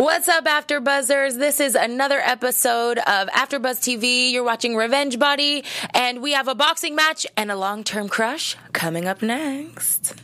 [0.00, 1.36] What's up, After Buzzers?
[1.36, 4.32] This is another episode of AfterBuzz TV.
[4.32, 9.06] You're watching Revenge Body, and we have a boxing match and a long-term crush coming
[9.06, 10.14] up next.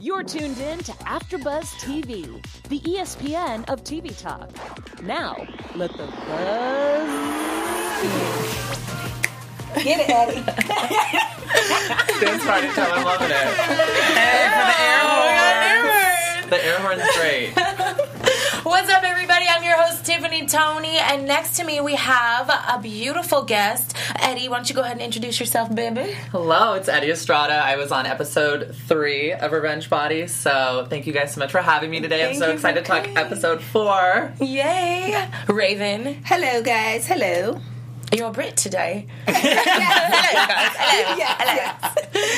[0.00, 4.48] You're tuned in to AfterBuzz TV, the ESPN of TV talk.
[5.02, 7.10] Now, let the buzz
[9.84, 10.40] Get it, Eddie.
[12.24, 12.90] Dance party time.
[12.90, 13.36] I'm loving it.
[14.16, 16.48] Hey, for the air horn.
[16.48, 17.52] The air horn's great.
[18.64, 19.44] What's up, everybody?
[19.46, 23.94] I'm your host, Tiffany Toney, and next to me we have a beautiful guest.
[24.18, 26.12] Eddie, why don't you go ahead and introduce yourself, baby?
[26.32, 27.52] Hello, it's Eddie Estrada.
[27.52, 31.60] I was on episode three of Revenge Body, so thank you guys so much for
[31.60, 32.26] having me today.
[32.26, 33.18] I'm so excited to talk coming.
[33.18, 34.32] episode four.
[34.40, 35.28] Yay!
[35.46, 37.06] Raiven, Hello, guys.
[37.06, 37.60] Hello.
[38.14, 39.06] You're a Brit today.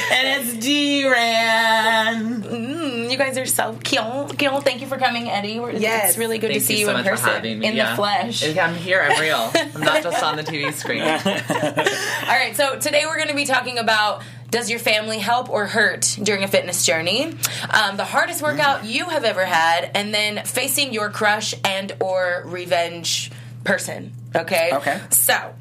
[0.09, 2.43] And it's Deeran.
[2.43, 4.39] Mm, you guys are so cute.
[4.39, 4.63] cute.
[4.65, 5.61] Thank you for coming, Eddie.
[5.61, 6.11] We're- Yes.
[6.11, 7.67] It's really good Thank to see you you, so in much for person, having me.
[7.67, 7.91] in yeah.
[7.91, 8.43] the flesh.
[8.43, 9.03] Yeah, I'm here.
[9.07, 9.51] I'm real.
[9.75, 11.03] I'm not just on the TV screen.
[11.03, 11.09] All
[12.37, 16.17] right, so today we're going to be talking about does your family help or hurt
[16.23, 17.35] during a fitness journey?
[17.71, 22.45] Um, the hardest workout you have ever had, and then facing your crush and or
[22.47, 23.31] revenge
[23.65, 24.13] person.
[24.35, 24.71] Okay.
[24.73, 25.01] Okay.
[25.11, 25.53] So.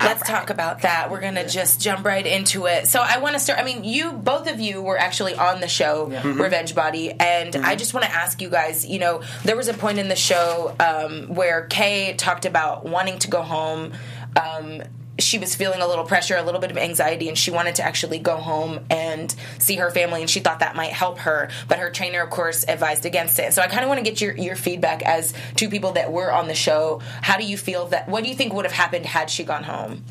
[0.00, 1.10] Let's talk about that.
[1.10, 2.88] We're gonna just jump right into it.
[2.88, 3.58] So I want to start.
[3.58, 7.76] I mean, you both of you were actually on the show Revenge Body, and I
[7.76, 8.84] just want to ask you guys.
[8.86, 13.18] You know, there was a point in the show um, where Kay talked about wanting
[13.20, 13.92] to go home.
[14.36, 14.82] Um,
[15.18, 17.84] she was feeling a little pressure, a little bit of anxiety, and she wanted to
[17.84, 21.50] actually go home and see her family, and she thought that might help her.
[21.68, 23.52] But her trainer, of course, advised against it.
[23.52, 26.32] So I kind of want to get your, your feedback as two people that were
[26.32, 27.00] on the show.
[27.22, 28.08] How do you feel that?
[28.08, 30.04] What do you think would have happened had she gone home?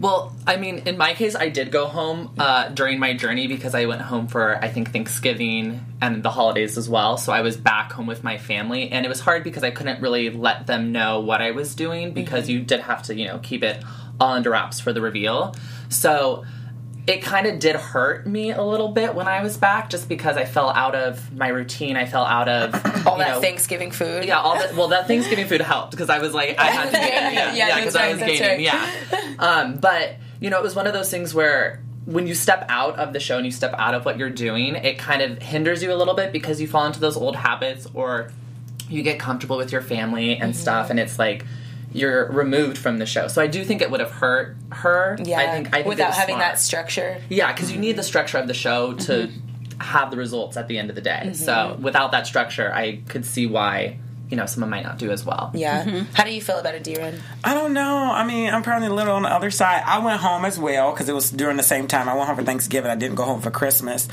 [0.00, 3.74] Well, I mean, in my case, I did go home uh, during my journey because
[3.74, 7.16] I went home for, I think, Thanksgiving and the holidays as well.
[7.16, 10.00] So I was back home with my family, and it was hard because I couldn't
[10.00, 13.38] really let them know what I was doing because you did have to, you know,
[13.38, 13.82] keep it
[14.20, 15.56] all under wraps for the reveal.
[15.88, 16.44] So
[17.08, 20.36] it kind of did hurt me a little bit when I was back just because
[20.36, 21.96] I fell out of my routine.
[21.96, 22.74] I fell out of
[23.06, 24.24] All that know, Thanksgiving food.
[24.26, 24.74] yeah, all that.
[24.74, 27.10] Well, that Thanksgiving food helped because I was like, I had to gaining.
[27.10, 27.32] gain.
[27.32, 28.42] Yeah, Yeah, yeah, that's because I was gaining.
[28.42, 28.60] right.
[28.60, 32.66] Yeah, um, but you know, it was one of those things where when you step
[32.68, 35.38] out of the show and you step out of what you're doing, it kind of
[35.42, 38.30] hinders you a little bit because you fall into those old habits or
[38.88, 40.60] you get comfortable with your family and Mm-hmm.
[40.60, 41.44] stuff, and it's like.
[41.92, 45.16] You're removed from the show, so I do think it would have hurt her.
[45.24, 46.52] Yeah, I think I think without having smart.
[46.54, 47.20] that structure.
[47.28, 49.80] Yeah, because you need the structure of the show to Mm-hmm.
[49.80, 51.30] have the results at the end of the day.
[51.34, 53.98] So without that structure, I could see why
[54.30, 55.50] you know someone might not do as well.
[55.54, 56.04] Yeah.
[56.14, 57.20] How do you feel about it, Deeran?
[57.42, 58.10] I don't know.
[58.12, 59.82] I mean, I'm probably a little on the other side.
[59.86, 62.08] I went home as well because it was during the same time.
[62.08, 62.90] I went home for Thanksgiving.
[62.90, 64.08] I didn't go home for Christmas.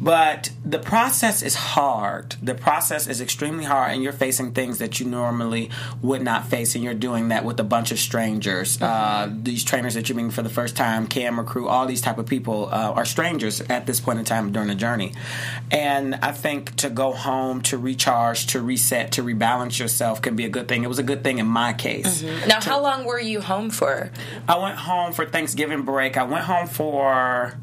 [0.00, 2.36] But the process is hard.
[2.42, 5.70] The process is extremely hard, and you're facing things that you normally
[6.02, 8.80] would not face, and you're doing that with a bunch of strangers.
[8.80, 12.18] Uh, these trainers that you're meeting for the first time, camera crew, all these type
[12.18, 15.12] of people uh, are strangers at this point in time during the journey.
[15.70, 20.44] And I think to go home, to recharge, to reset, to rebalance yourself can be
[20.44, 20.84] a good thing.
[20.84, 22.22] It was a good thing in my case.
[22.22, 22.48] Mm-hmm.
[22.48, 24.10] Now, how long were you home for?
[24.48, 26.16] I went home for Thanksgiving break.
[26.16, 27.58] I went home for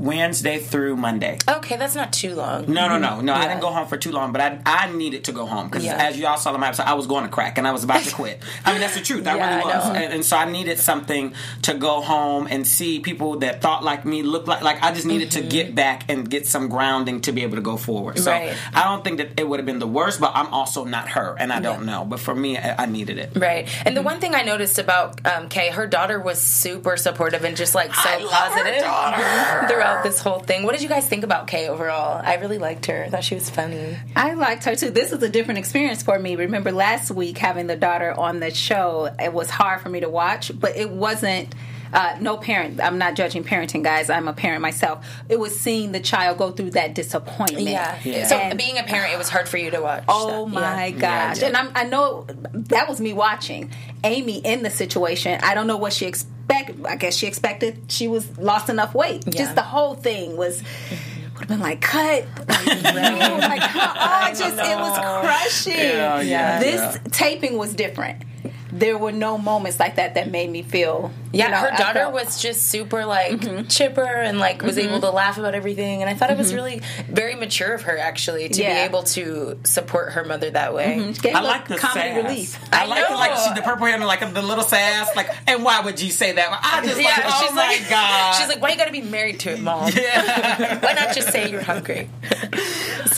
[0.00, 1.38] Wednesday through Monday.
[1.46, 2.64] Okay, that's not too long.
[2.72, 3.34] No, no, no, no.
[3.34, 5.84] I didn't go home for too long, but I I needed to go home because
[5.84, 5.96] Yeah.
[6.08, 8.02] as y'all saw in my episode, I was going to crack and I was about
[8.04, 8.40] to quit.
[8.64, 9.26] I mean, that's the truth.
[9.26, 9.92] I Yeah, really was, know.
[9.94, 14.04] and, and so I needed something to go home and see people that thought like
[14.06, 17.32] me, look like like I just needed to get back and get some grounding to
[17.32, 18.18] be able to go forward.
[18.18, 18.46] So Mm-hmm.
[18.48, 18.56] Right.
[18.74, 21.36] I don't think that it would have been the worst, but I'm also not her,
[21.38, 22.04] and I don't know.
[22.04, 23.30] But for me, I, I needed it.
[23.36, 23.66] Right.
[23.84, 23.94] And Mm-hmm.
[23.96, 27.74] the one thing I noticed about um, Kay, her daughter was super supportive and just
[27.74, 29.66] like so I positive daughter.
[29.90, 30.62] throughout this whole thing.
[30.64, 32.20] What did you guys think about Kay overall?
[32.24, 33.04] I really liked her.
[33.04, 33.96] I thought she was funny.
[34.16, 34.90] I liked her too.
[34.90, 36.36] This is a different experience for me.
[36.36, 40.08] Remember last week having the daughter on the show, it was hard for me to
[40.08, 41.54] watch, but it wasn't.
[41.92, 42.80] Uh, no parent.
[42.80, 44.10] I'm not judging parenting, guys.
[44.10, 45.04] I'm a parent myself.
[45.28, 47.66] It was seeing the child go through that disappointment.
[47.66, 47.98] Yeah.
[48.04, 48.28] Yeah.
[48.28, 50.04] So And- being a parent, it was hard for you to watch.
[50.06, 50.52] Oh that.
[50.54, 50.98] my Yeah.
[51.00, 51.40] gosh!
[51.40, 51.48] Yeah.
[51.48, 53.72] And I'm, I know that was me watching
[54.04, 55.40] Amy in the situation.
[55.42, 56.84] I don't know what she expected.
[56.86, 59.24] I guess she expected she was lost enough weight.
[59.26, 59.32] Yeah.
[59.32, 60.62] Just the whole thing was.
[60.62, 61.16] Mm-hmm.
[61.34, 62.26] Would have been like cut.
[62.48, 65.72] like, oh, just it was crushing.
[65.72, 66.98] Yeah, yeah, This yeah.
[67.12, 68.24] taping was different.
[68.72, 71.12] There were no moments like that that made me feel.
[71.32, 73.66] Yeah, you know, her daughter felt- was just super like Mm-hmm.
[73.68, 74.88] chipper and like was mm-hmm.
[74.88, 76.56] able to laugh about everything, and I thought it was mm-hmm.
[76.56, 80.96] really very mature of her actually to be able to support her mother that way.
[80.98, 81.12] Mm-hmm.
[81.22, 82.24] Gave I a like the comedy sass.
[82.24, 82.58] relief.
[82.72, 85.14] I, I like the, like she, the purple hair and like the little sass.
[85.14, 86.60] Like, and why would you say that?
[86.62, 88.32] I just Yeah, like, oh she's my like, god.
[88.34, 89.90] she's like, why you gotta be married to it, mom?
[89.96, 90.80] yeah.
[90.80, 92.08] why not just say you're hungry?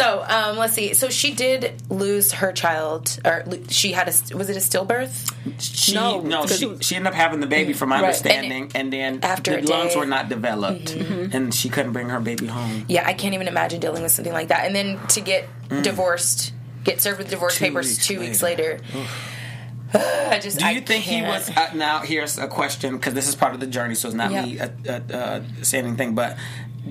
[0.02, 0.94] So So um, let's see.
[0.94, 5.32] So she did lose her child, or she had a was it a stillbirth?
[5.60, 8.04] She, No, no, she, she ended up having the baby, from my Right.
[8.06, 12.20] understanding, and, then After the lungs day- were not developed, and she couldn't bring her
[12.20, 12.84] baby home.
[12.88, 14.66] Yeah, I can't even imagine dealing with something like that.
[14.66, 15.48] And then to get
[15.82, 16.52] divorced,
[16.84, 17.58] get served with divorce Mm.
[17.58, 18.80] Two papers weeks two weeks later.
[19.94, 21.26] I just Do I you think he can't.
[21.26, 21.50] was?
[21.54, 24.30] Uh, now, here's a question because this is part of the journey, so it's not
[24.30, 24.44] Yeah.
[24.46, 26.14] me uh, uh, uh, saying anything.
[26.14, 26.38] But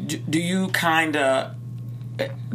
[0.06, 1.56] do, do you kind of?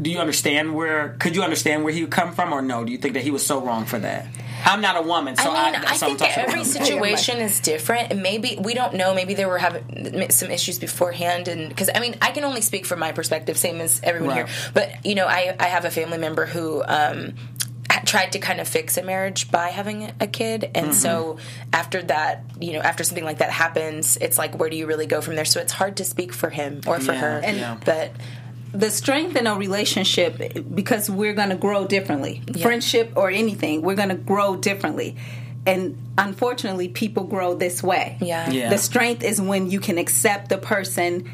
[0.00, 1.16] Do you understand where?
[1.18, 2.84] Could you understand where he would come from, or no?
[2.84, 4.26] Do you think that he was so wrong for that?
[4.64, 7.38] I'm not a woman, so I mean, I, so I'm think talking every about- situation
[7.38, 9.14] is different, and maybe we don't know.
[9.14, 12.84] Maybe they were having some issues beforehand, and because I mean, I can only speak
[12.86, 14.48] from my perspective, same as everyone Right.
[14.48, 14.70] here.
[14.74, 16.82] But you know, I I have a family member who.
[16.86, 17.34] Um,
[18.04, 21.38] tried to kind of fix a marriage by having a kid and so
[21.72, 25.06] after that you know after something like that happens it's like where do you really
[25.06, 27.76] go from there so it's hard to speak for him or for Yeah, her yeah.
[27.84, 28.12] but
[28.78, 30.40] the strength in a relationship
[30.74, 32.42] because we're going to grow differently.
[32.60, 35.16] Friendship or anything we're going to grow differently.
[35.64, 38.18] And unfortunately people grow this way.
[38.20, 38.50] Yeah.
[38.50, 38.70] Yeah.
[38.70, 41.28] the strength is when you can accept the person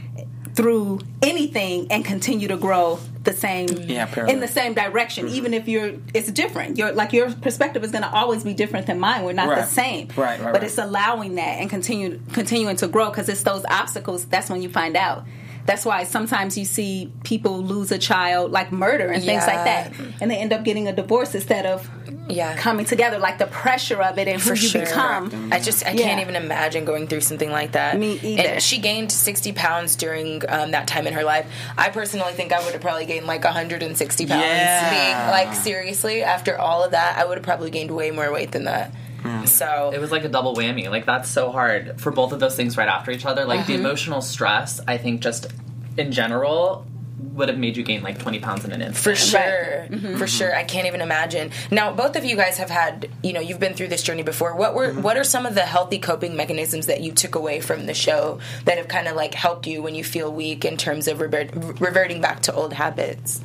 [0.55, 4.35] through anything and continue to grow the same Yeah, parallel.
[4.35, 5.35] in the same direction mm-hmm.
[5.35, 6.77] even if you're it's different.
[6.77, 9.25] Your like your perspective is going to always be different than mine.
[9.25, 10.09] We're not the same.
[10.09, 10.63] Right, right, but right.
[10.65, 14.69] it's allowing that and continue continuing to grow because it's those obstacles that's when you
[14.69, 15.25] find out
[15.67, 19.93] that's why sometimes you see people lose a child like murder and things like that
[20.21, 21.89] and they end up getting a divorce instead of
[22.29, 24.85] yeah coming together like the pressure of it and who for you sure.
[24.85, 26.05] become I just I Yeah.
[26.07, 27.99] can't even imagine going through something like that.
[27.99, 28.43] Me either.
[28.55, 31.47] And she gained sixty pounds during um, that time in her life.
[31.77, 34.43] I personally think I would have probably gained like hundred and sixty pounds.
[34.45, 34.91] Yeah.
[34.91, 38.53] Being like seriously, after all of that, I would have probably gained way more weight
[38.53, 38.93] than that.
[39.47, 40.89] So It was like a double whammy.
[40.91, 43.45] Like that's so hard for both of those things right after each other.
[43.45, 43.69] Like Uh-huh.
[43.69, 45.47] the emotional stress, I think just
[45.97, 46.87] in general
[47.35, 48.99] would have made you gain like 20 pounds in an instant.
[48.99, 49.89] For sure,
[50.19, 50.55] for sure.
[50.55, 51.51] I can't even imagine.
[51.71, 54.55] Now, both of you guys have had, you know, you've been through this journey before.
[54.57, 57.87] What were, what are some of the healthy coping mechanisms that you took away from
[57.87, 61.07] the show that have kind of like helped you when you feel weak in terms
[61.09, 63.41] of revert, reverting back to old habits?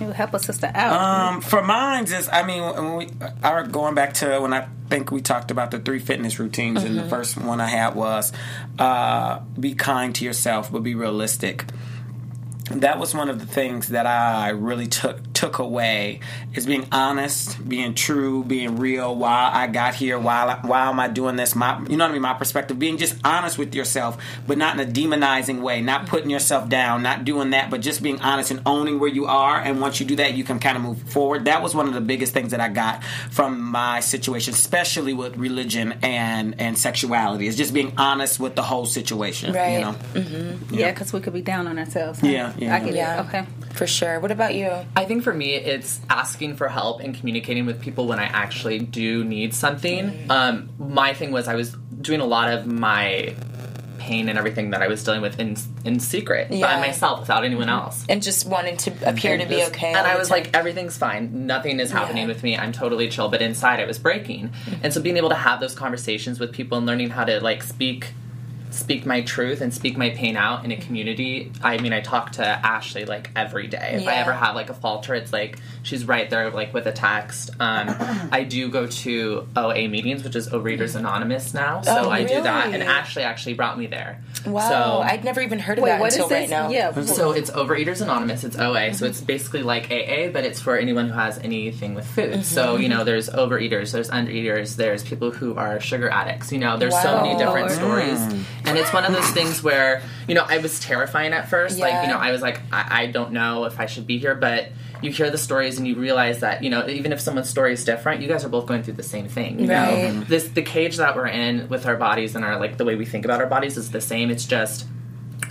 [0.00, 3.08] You help a sister out Um, for mine is, I mean, when we
[3.42, 6.98] are going back to when I think we talked about the three fitness routines, and
[6.98, 8.32] the first one I had was
[8.78, 11.64] uh, be kind to yourself, but be realistic.
[12.70, 16.18] That was one of the things that I really took took away
[16.52, 19.14] is being honest, being true, being real.
[19.14, 21.54] Why I got here, why why am I doing this?
[21.54, 22.22] My you know what I mean.
[22.22, 26.28] My perspective, being just honest with yourself, but not in a demonizing way, not putting
[26.28, 29.60] yourself down, not doing that, but just being honest and owning where you are.
[29.60, 31.44] And once you do that, you can kind of move forward.
[31.44, 35.36] That was one of the biggest things that I got from my situation, especially with
[35.36, 37.46] religion and and sexuality.
[37.46, 39.54] Is just being honest with the whole situation.
[39.54, 39.74] Right.
[39.74, 39.94] You know.
[40.14, 40.74] Mm-hmm.
[40.74, 42.26] yeah because we could be down on ourselves huh?
[42.26, 42.74] Yeah, yeah.
[42.74, 43.20] i get Yeah.
[43.20, 43.46] it okay
[43.78, 44.18] For sure.
[44.18, 44.72] What about you?
[44.96, 48.80] I think for me, it's asking for help and communicating with people when I actually
[48.80, 50.10] do need something.
[50.10, 50.30] Mm.
[50.30, 53.36] Um, my thing was I was doing a lot of my
[53.98, 56.66] pain and everything that I was dealing with in in secret Yeah.
[56.66, 57.84] by myself without anyone mm-hmm.
[57.84, 58.04] else.
[58.08, 59.92] And just wanting to appear to And be okay.
[59.92, 60.38] And I was time.
[60.38, 61.46] like, everything's fine.
[61.46, 62.34] Nothing is happening Yeah.
[62.34, 62.56] with me.
[62.58, 63.28] I'm totally chill.
[63.28, 64.48] But inside, I was breaking.
[64.48, 64.74] Mm-hmm.
[64.82, 67.62] And so being able to have those conversations with people and learning how to like
[67.62, 68.12] speak
[68.70, 71.52] speak my truth and speak my pain out in a community.
[71.62, 73.98] I mean, I talk to Ashley like every day.
[74.00, 76.92] If I ever have like a falter, it's like she's right there like with a
[76.92, 77.50] text.
[77.60, 77.88] Um,
[78.32, 81.00] I do go to OA meetings, which is Overeaters mm.
[81.00, 81.82] Anonymous now.
[81.82, 82.72] So Oh, I do that.
[82.72, 82.82] And?
[82.82, 84.22] Ashley actually brought me there.
[84.46, 86.70] wow, So I'd never even heard of wait that what is until this right now.
[86.70, 88.44] yeah so it's Overeaters Anonymous.
[88.44, 88.94] It's OA.
[88.94, 89.04] So mm-hmm.
[89.06, 92.32] it's basically like AA, but it's for anyone who has anything with food.
[92.32, 92.42] Mm-hmm.
[92.42, 96.52] So you know, there's overeaters, there's undereaters, there's people who are sugar addicts.
[96.52, 97.70] You know, there's so many different Lord.
[97.72, 101.78] stories, and it's one of those things where you know I was terrifying at first.
[101.78, 102.02] Like Yeah.
[102.02, 104.68] you know, I was like, I, I don't know if I should be here, but
[105.00, 107.84] you hear the stories and you realize that you know even if someone's story is
[107.84, 109.60] different, you guys are both going through the same thing.
[109.60, 110.12] You Right.
[110.14, 112.94] know, this the cage that we're in with our bodies and our like the way
[112.96, 114.30] we think about our bodies is the same.
[114.30, 114.86] It's just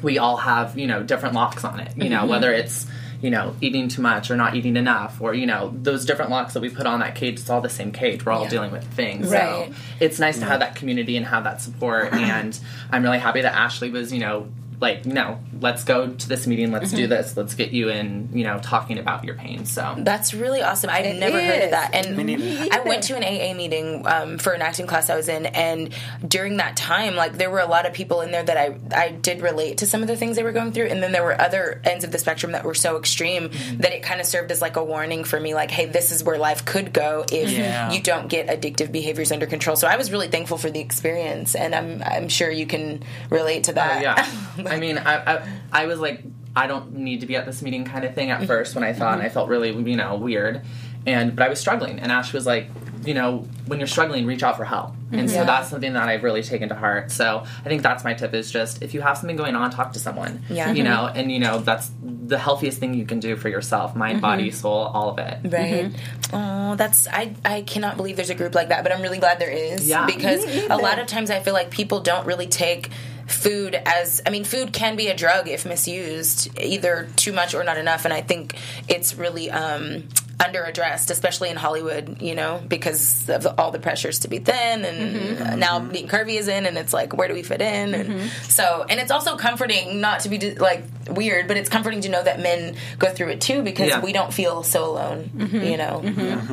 [0.04, 2.30] we all have you know different locks on it you know Mm-hmm.
[2.30, 2.86] whether it's
[3.22, 6.54] you know eating too much or not eating enough or you know those different locks
[6.54, 8.50] that we put on that cage it's all the same cage we're all Yeah.
[8.50, 9.68] dealing with things Right.
[9.70, 10.60] so it's nice to have mm.
[10.60, 12.60] that community and have that support and
[12.92, 14.48] i'm really happy that ashley was you know
[14.80, 16.96] like no let's go to this meeting let's Mm-hmm.
[16.98, 20.62] do this let's get you in you know talking about your pain so That's really
[20.62, 20.90] awesome.
[20.92, 21.96] I'd It never heard of that.
[21.96, 22.70] And Me.
[22.72, 25.94] I went to an AA meeting um, for an acting class I was in, and
[26.28, 29.10] during that time, like there were a lot of people in there that I I
[29.12, 31.40] did relate to some of the things they were going through, and then there were
[31.40, 33.78] other ends of the spectrum that were so extreme Mm-hmm.
[33.82, 36.24] that it kind of served as like a warning for me, like, hey, this is
[36.24, 37.92] where life could go if Yeah.
[37.92, 39.76] you don't get addictive behaviors under control.
[39.76, 43.64] So I was really thankful for the experience, and I'm I'm sure you can relate
[43.66, 43.98] to that.
[43.98, 44.28] Oh, yeah.
[44.72, 46.24] I mean, I, I, I was like,
[46.56, 48.48] I don't need to be at this meeting kind of thing at mm-hmm.
[48.48, 49.34] first when I thought and I mm-hmm.
[49.34, 50.64] felt really you know weird,
[51.06, 52.70] and but I was struggling and Ash was like,
[53.06, 54.94] you know, when you're struggling, reach out for help.
[55.12, 55.46] And so mm-hmm.
[55.46, 57.12] that's something that I've really taken to heart.
[57.12, 59.94] So I think that's my tip is just if you have something going on, talk
[59.94, 60.44] to someone.
[60.50, 60.74] Yeah.
[60.74, 64.22] You know, and you know that's the healthiest thing you can do for yourself, mind,
[64.22, 65.40] body, soul, all of it.
[65.46, 65.92] Right.
[66.34, 69.40] Oh, that's I I cannot believe there's a group like that, but I'm really glad
[69.40, 70.06] there is Yeah.
[70.06, 72.90] because a lot of times I feel like people don't really take
[73.28, 77.64] food as I mean food can be a drug if misused either too much or
[77.64, 78.56] not enough and I think
[78.88, 80.04] it's really um
[80.40, 84.86] under addressed especially in Hollywood you know because of all the pressures to be thin
[84.86, 85.60] and mm-hmm.
[85.60, 85.92] now mm-hmm.
[85.92, 87.94] being curvy is in and it's like where do we fit in?
[87.94, 88.28] And mm-hmm.
[88.44, 92.24] so and it's also comforting not to be like weird but it's comforting to know
[92.24, 94.02] that men go through it too because Yeah.
[94.02, 96.02] we don't feel so alone you know?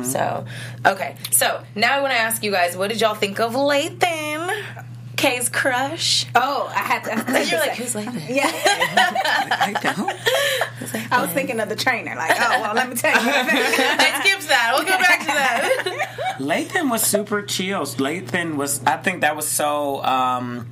[0.03, 0.45] So
[0.85, 1.15] okay.
[1.31, 4.24] So now i want to ask you guys what did y'all think of lathan
[5.15, 7.13] kay's crush Oh, I had to.
[7.13, 11.07] I you're like say- who's lathan Yeah, I Like that.
[11.11, 12.15] I was thinking of the trainer.
[12.15, 13.29] Like, oh well, let me tell you.
[13.31, 17.81] i skipped that we'll go back to that Lathan was super chill.
[17.85, 20.67] Lathan was, I think that was so um,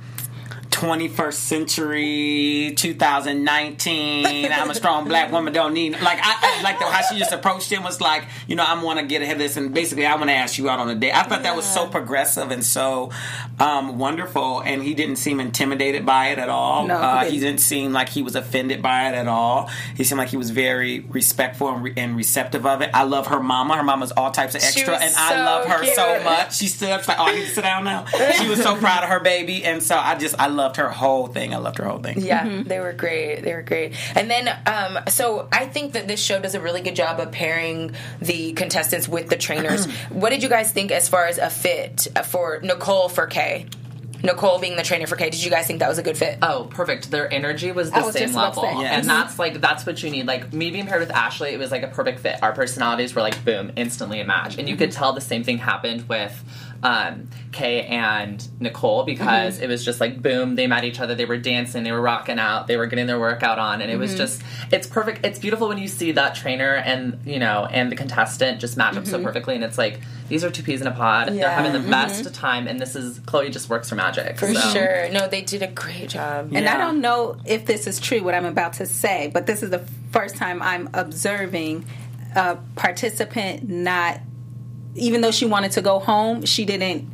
[0.84, 4.52] 21st century, 2019.
[4.52, 5.92] I'm a strong black woman, don't need.
[5.92, 8.82] Like, I, I like the, how she just approached him was like, you know, I
[8.82, 10.90] want to get ahead of this, and basically, I want to ask you out on
[10.90, 11.12] a date.
[11.12, 13.10] I thought that was so progressive and so
[13.58, 16.86] um, wonderful, and he didn't seem intimidated by it at all.
[16.86, 17.60] No, he uh, he didn't.
[17.60, 19.70] seem like he was offended by it at all.
[19.96, 22.90] He seemed like he was very respectful and, re- and receptive of it.
[22.92, 23.76] I love her mama.
[23.76, 26.56] Her mama's all types of extra, and I love her so much.
[26.56, 28.04] She stood up, she's like, "Oh, I need to sit down now."
[28.38, 31.26] She was so proud of her baby, and so I just I loved her whole
[31.26, 31.54] thing.
[31.54, 32.20] I loved her whole thing.
[32.20, 33.42] Yeah, they were great.
[33.42, 33.94] They were great.
[34.14, 37.32] And then, um, so I think that this show does a really good job of
[37.32, 39.86] pairing the contestants with the trainers.
[40.10, 43.66] what did you guys think as far as a fit for Nicole for Kay?
[44.22, 45.28] Nicole being the trainer for Kay.
[45.28, 46.38] Did you guys think that was a good fit?
[46.40, 47.10] Oh, perfect.
[47.10, 48.80] Their energy was the was same just about to level.
[48.80, 48.86] say.
[48.86, 49.00] Yes.
[49.00, 50.26] And that's like that's what you need.
[50.26, 52.42] Like me being paired with Ashley, it was like a perfect fit.
[52.42, 54.56] Our personalities were like boom, instantly a match.
[54.56, 56.42] And you could tell the same thing happened with
[56.84, 59.64] um, Kay and Nicole because mm-hmm.
[59.64, 62.38] it was just like boom, they met each other, they were dancing, they were rocking
[62.38, 64.18] out, they were getting their workout on, and it was mm-hmm.
[64.18, 65.24] just it's perfect.
[65.24, 68.96] It's beautiful when you see that trainer and you know and the contestant just match
[68.96, 69.24] up so mm-hmm.
[69.24, 71.28] perfectly, and it's like these are two peas in a pod.
[71.28, 74.38] They're having the best time, and this is Chloe just works for magic.
[74.38, 74.60] For so.
[74.70, 75.08] sure.
[75.10, 76.50] No, they did a great job.
[76.54, 79.62] And I don't know if this is true, what I'm about to say, but this
[79.62, 81.86] is the first time I'm observing
[82.34, 84.20] a participant not,
[84.94, 87.10] even though she wanted to go home, she didn't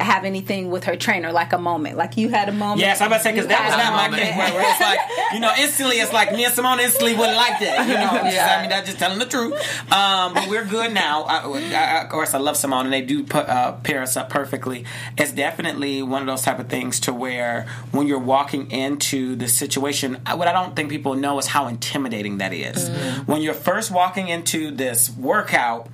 [0.00, 1.96] have anything with her trainer, like a moment.
[1.96, 2.80] Like you had a moment.
[2.80, 4.98] Yes, I'm about to say because that was not my case where, it's like
[5.32, 7.86] you know instantly it's like me and Simone instantly wouldn't like that.
[7.86, 9.54] You know, just, I mean that's just telling the truth.
[9.92, 11.22] Um, but we're good now.
[11.24, 14.30] I, I, of course, I love Simone and they do put, uh, pair us up
[14.30, 14.84] perfectly.
[15.16, 19.48] It's definitely one of those type of things to where when you're walking into the
[19.48, 22.88] situation, what I don't think people know is how intimidating that is.
[23.26, 25.88] When you're first walking into this workout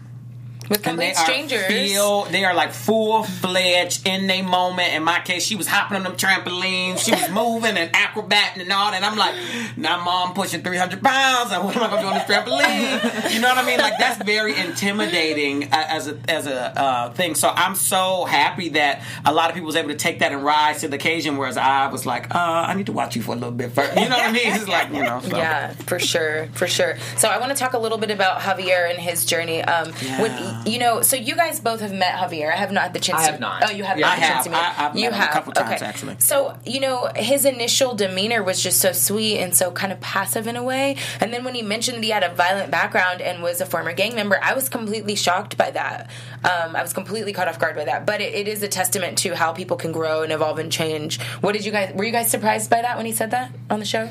[0.70, 1.66] With and they complete are strangers.
[1.66, 4.94] feel they are like full fledged in their moment.
[4.94, 8.72] In my case, she was hopping on them trampolines, she was moving and acrobating and
[8.72, 8.96] all that.
[8.96, 9.34] And I'm like,
[9.76, 11.50] now mom pushing 300 pounds.
[11.50, 13.32] What am I gonna do on this trampoline?
[13.34, 13.80] You know what I mean?
[13.80, 17.34] Like that's very intimidating uh, as a as a uh, thing.
[17.34, 20.44] So I'm so happy that a lot of people was able to take that and
[20.44, 21.36] rise to the occasion.
[21.36, 23.96] Whereas I was like, uh, I need to watch you for a little bit first.
[23.98, 24.52] You know what I mean?
[24.54, 25.20] It's like you know.
[25.20, 25.36] So.
[25.36, 26.96] Yeah, for sure, for sure.
[27.16, 29.62] So I want to talk a little bit about Javier and his journey.
[29.62, 30.22] Um, Yeah.
[30.22, 30.32] when
[30.66, 32.52] you know, so you guys both have met Javier.
[32.52, 33.22] I have not had the chance.
[33.22, 33.64] I to, have not.
[33.68, 34.34] Oh, you have Yeah, not I had the have.
[34.34, 34.56] chance to meet.
[34.58, 35.84] I- I've met you him a have couple times, okay.
[35.86, 36.16] actually.
[36.18, 40.46] So you know, his initial demeanor was just so sweet and so kind of passive
[40.46, 40.96] in a way.
[41.20, 43.92] And then when he mentioned that he had a violent background and was a former
[43.92, 46.10] gang member, I was completely shocked by that.
[46.44, 48.06] Um, I was completely caught off guard by that.
[48.06, 51.20] But it, it is a testament to how people can grow and evolve and change.
[51.40, 51.92] What did you guys?
[51.94, 54.08] Were you guys surprised by that when he said that on the show?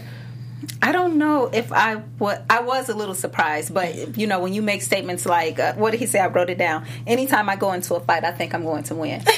[0.81, 4.53] I don't know if I what I was a little surprised, but you know when
[4.53, 6.85] you make statements like, uh, "What did he say?" I wrote it down.
[7.07, 9.23] Anytime I go into a fight, I think I'm going to win.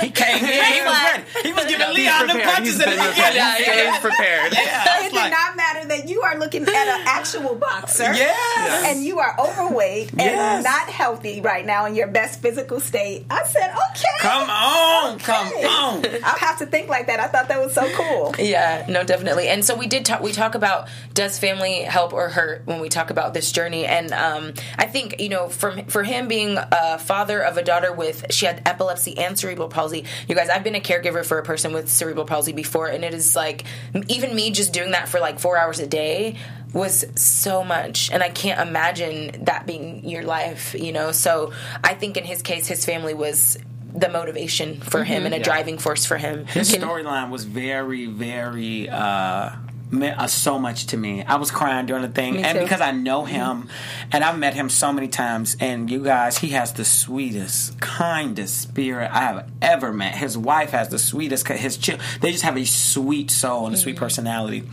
[0.00, 0.46] He came in.
[0.46, 1.22] He was ready.
[1.42, 2.54] He was giving Leon the prepared.
[2.54, 3.12] punches He's in the beginning.
[3.14, 3.56] prepared.
[3.56, 4.52] He stays prepared.
[4.66, 8.12] Yeah, it did not matter that you are looking at an actual boxer.
[8.12, 8.84] Yes.
[8.92, 10.64] And you are overweight and Yes.
[10.64, 13.26] not healthy right now in your best physical state.
[13.30, 14.04] I said, okay.
[14.20, 16.04] Come on, come on.
[16.24, 17.20] I'll have to think like that.
[17.20, 18.34] I thought that was so cool.
[18.38, 19.48] Yeah, no, definitely.
[19.48, 20.20] And so we did talk.
[20.20, 23.86] We talk about does family help or hurt when we talk about this journey.
[23.86, 27.92] And um, I think you know, from for him being a father of a daughter
[27.92, 30.04] with she had epilepsy and cerebral palsy.
[30.26, 33.14] You guys, I've been a caregiver for a person with cerebral palsy before, and it
[33.14, 33.64] is like
[34.08, 36.36] even me just doing that for like four hours a day
[36.72, 41.10] was so much and i can't imagine that being your life you know?
[41.12, 41.52] So
[41.82, 43.56] i think in his case his family was
[43.96, 46.46] the motivation for him and a driving force for him.
[46.46, 49.52] His storyline was very, very uh,
[49.90, 51.22] meant uh, so much to me.
[51.24, 53.68] I was crying during the thing, and because I know him,
[54.12, 55.56] and I've met him so many times.
[55.60, 60.14] And you guys, he has the sweetest, kindest spirit I have ever met.
[60.14, 61.46] His wife has the sweetest.
[61.48, 64.64] His chil- they just have a sweet soul and a sweet personality.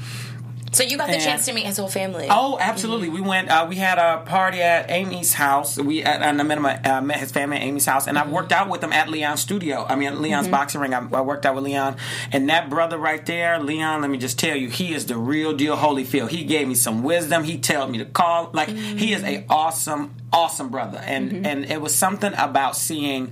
[0.74, 2.28] So you got the And- chance to meet his whole family.
[2.30, 3.10] Oh, absolutely.
[3.10, 3.50] We went.
[3.50, 5.78] Uh, we had a party at Amy's house.
[5.78, 6.66] We and I met him.
[6.66, 9.40] Uh, met his family at Amy's house, and I worked out with him at Leon's
[9.42, 9.86] studio.
[9.88, 10.94] I mean, at Leon's boxing ring.
[10.94, 11.96] I, I worked out with Leon,
[12.32, 14.02] and that brother right there, Leon.
[14.02, 15.78] Let me just tell you, he is the real deal.
[15.78, 16.30] Holyfield.
[16.30, 17.44] He gave me some wisdom.
[17.44, 18.50] He told me to call.
[18.54, 23.32] Like he is a awesome, awesome brother, and and it was something about seeing.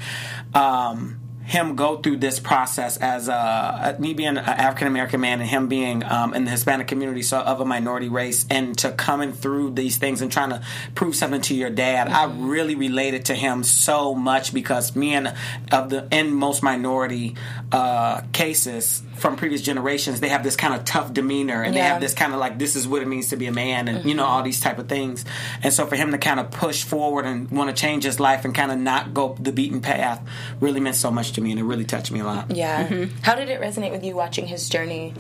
[0.54, 5.50] Um, him go through this process as uh, me being an African American man and
[5.50, 9.34] him being um, in the Hispanic community, so of a minority race, and to coming
[9.34, 10.62] through these things and trying to
[10.96, 12.08] prove something to your dad.
[12.08, 15.34] I really related to him so much because me and
[15.72, 17.36] of the in most minority
[17.72, 22.02] uh, cases from previous generations, they have this kind of tough demeanor and they have
[22.02, 24.16] this kind of like this is what it means to be a man and you
[24.16, 24.32] know mm-hmm.
[24.32, 25.24] all these type of things.
[25.62, 28.44] And so for him to kind of push forward and want to change his life
[28.46, 30.22] and kind of not go the beaten path
[30.60, 32.52] really meant so much to me and it really touched me a lot.
[32.56, 32.88] Yeah.
[32.88, 33.20] Mm-hmm.
[33.22, 35.14] How did it resonate with you watching his journey?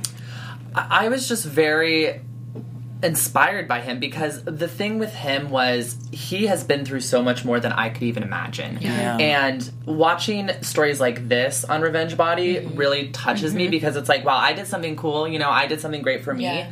[0.74, 2.22] I was just very
[3.04, 7.44] inspired by him because the thing with him was he has been through so much
[7.44, 8.78] more than I could even imagine.
[8.80, 9.18] Yeah.
[9.18, 12.76] And watching stories like this on Revenge Body mm-hmm.
[12.76, 13.72] really touches me mm-hmm.
[13.72, 16.34] because it's like, wow, I did something cool, you know, I did something great for
[16.34, 16.44] me.
[16.44, 16.72] Yeah.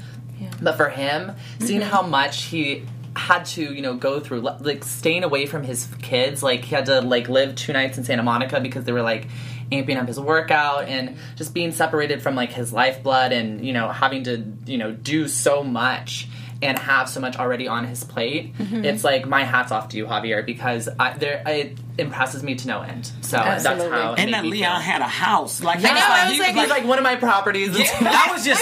[0.62, 1.65] But for him, mm-hmm.
[1.65, 5.88] seeing how much he had to, you know, go through like staying away from his
[6.01, 9.01] kids, like he had to like live two nights in Santa Monica because they were
[9.01, 9.27] like
[9.71, 13.89] amping up his workout and just being separated from like his lifeblood and, you know,
[13.89, 16.27] having to, you know, do so much
[16.61, 18.53] and have so much already on his plate.
[18.57, 18.83] Mm-hmm.
[18.83, 22.67] It's like my hats off to you, Javier, because I, there it impresses me to
[22.67, 23.05] no end.
[23.21, 23.97] So that's Absolutely.
[23.97, 24.13] how.
[24.15, 24.91] And made that Leon feel.
[24.91, 25.63] had a house.
[25.63, 27.77] Like, he I know, I was he like- He's like one of my properties.
[27.79, 28.61] Yeah, I was just,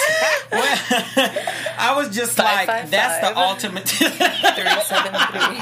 [1.79, 3.33] I was just Five, like, five, that's five.
[3.33, 3.87] the ultimate.
[3.89, 5.57] Three seven three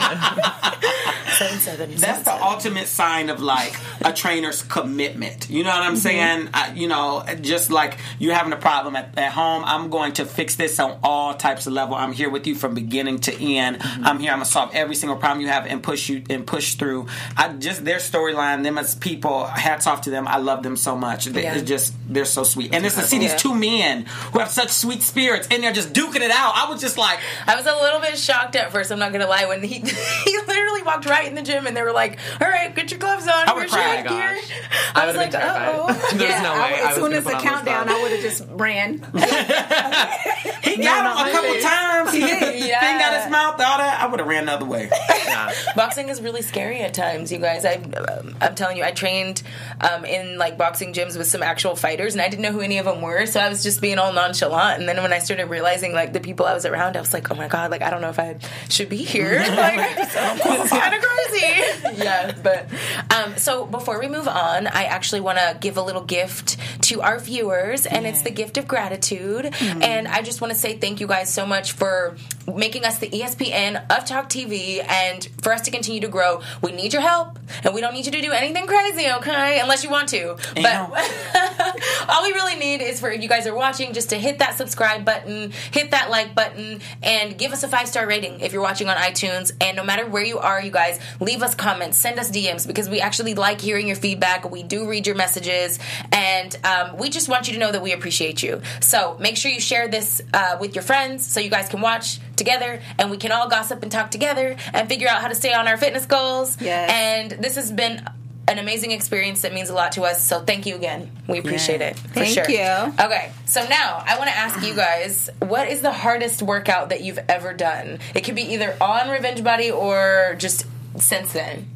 [1.36, 1.96] seven seven.
[1.96, 5.50] That's the ultimate sign of like a trainer's commitment.
[5.50, 6.00] You know what I'm mm-hmm.
[6.02, 6.50] saying?
[6.54, 10.26] I, you know, just like you're having a problem at, at home, I'm going to
[10.26, 11.96] fix this on all types of level.
[11.96, 13.80] I'm here with you from beginning to end.
[13.80, 14.06] Mm-hmm.
[14.06, 14.32] I'm here.
[14.32, 17.08] I'm gonna solve every single problem you have and push you and push through.
[17.38, 19.46] I just their storyline, them as people.
[19.46, 20.28] Hats off to them.
[20.28, 21.26] I love them so much.
[21.26, 21.56] They, Yeah.
[21.56, 22.74] It's just they're so sweet.
[22.74, 23.38] And it's to see these Yeah.
[23.38, 26.54] two men who have such sweet spirits and they're just duking it out.
[26.56, 28.92] I was just like, I was a little bit shocked at first.
[28.92, 29.46] I'm not gonna lie.
[29.46, 29.80] When he
[30.26, 33.00] he literally walked right in the gym and they were like, "All right, get your
[33.00, 33.34] gloves on.
[33.50, 34.08] I Where's would've your cried.
[34.08, 34.52] gear?" Gosh.
[34.96, 37.16] I, I was would've like, been "Oh." There's no way I as was soon gonna
[37.18, 38.00] as the on those countdown, gloves.
[38.00, 38.94] I would have just ran.
[40.64, 42.14] he got him a couple times.
[42.14, 42.80] He hit Yeah.
[42.80, 44.00] thing got his mouth, all that.
[44.02, 44.90] I would have ran the other way.
[45.10, 45.52] Yeah.
[45.76, 49.42] boxing is really scary at times you guys I, um, i'm telling you i trained
[49.82, 52.78] um, in like boxing gyms with some actual fighters and i didn't know who any
[52.78, 55.46] of them were so i was just being all nonchalant and then when i started
[55.50, 57.90] realizing like the people i was around i was like oh my god like i
[57.90, 58.38] don't know if i
[58.70, 61.62] should be here like this is kind of crazy.
[62.06, 62.68] Yeah but
[63.16, 67.02] um, so before we move on i actually want to give a little gift to
[67.02, 69.54] our viewers and it's the gift of gratitude.
[69.62, 72.18] And i just want to say thank you guys so much for
[72.54, 76.42] making us the espn of talk tv and for us to continue to grow.
[76.62, 79.60] We need your help and we don't need you to do anything crazy okay?
[79.60, 80.76] Unless you want to but
[82.10, 85.06] all we really need is for you guys are watching just to hit that subscribe
[85.06, 88.90] button hit that like button and give us a five star rating if you're watching
[88.90, 89.52] on itunes.
[89.62, 92.90] And no matter where you are you guys leave us comments send us dms because
[92.90, 95.80] we actually like hearing your feedback we do read your messages
[96.12, 99.52] and um, we just want you to know that we appreciate you so make sure
[99.52, 103.18] you share this uh, with your friends so you guys can watch together and we
[103.18, 106.06] can all gossip and talk together and figure out how to stay on our fitness
[106.06, 106.90] goals Yes.
[106.92, 108.04] and this has been
[108.48, 110.22] an amazing experience that means a lot to us.
[110.24, 111.10] So thank you again.
[111.28, 111.88] We appreciate Yeah.
[111.88, 111.98] it.
[111.98, 112.48] For Thank sure.
[112.48, 112.94] you.
[113.04, 117.02] Okay, so now I want to ask you guys, what is the hardest workout that
[117.02, 117.98] you've ever done?
[118.14, 120.68] It could be either on Revenge Body or just
[121.00, 121.68] since then.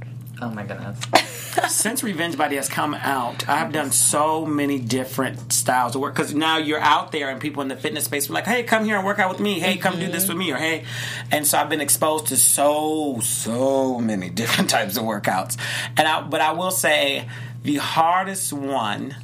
[0.42, 1.00] Oh my goodness.
[1.68, 6.34] Since Revenge Body has come out, I've done so many different styles of work because
[6.34, 8.96] now you're out there and people in the fitness space are like, "Hey, come here
[8.96, 9.60] and work out with me.
[9.60, 10.38] Hey, come do this mm-hmm.
[10.38, 10.86] with me." Or hey,
[11.32, 15.58] and so I've been exposed to so so many different types of workouts.
[15.98, 17.28] And I, but I will say
[17.64, 19.16] the hardest one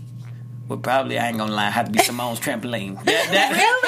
[0.67, 2.95] would probably I ain't gonna lie, have to be Simone's trampoline.
[3.05, 3.81] That- that- Really?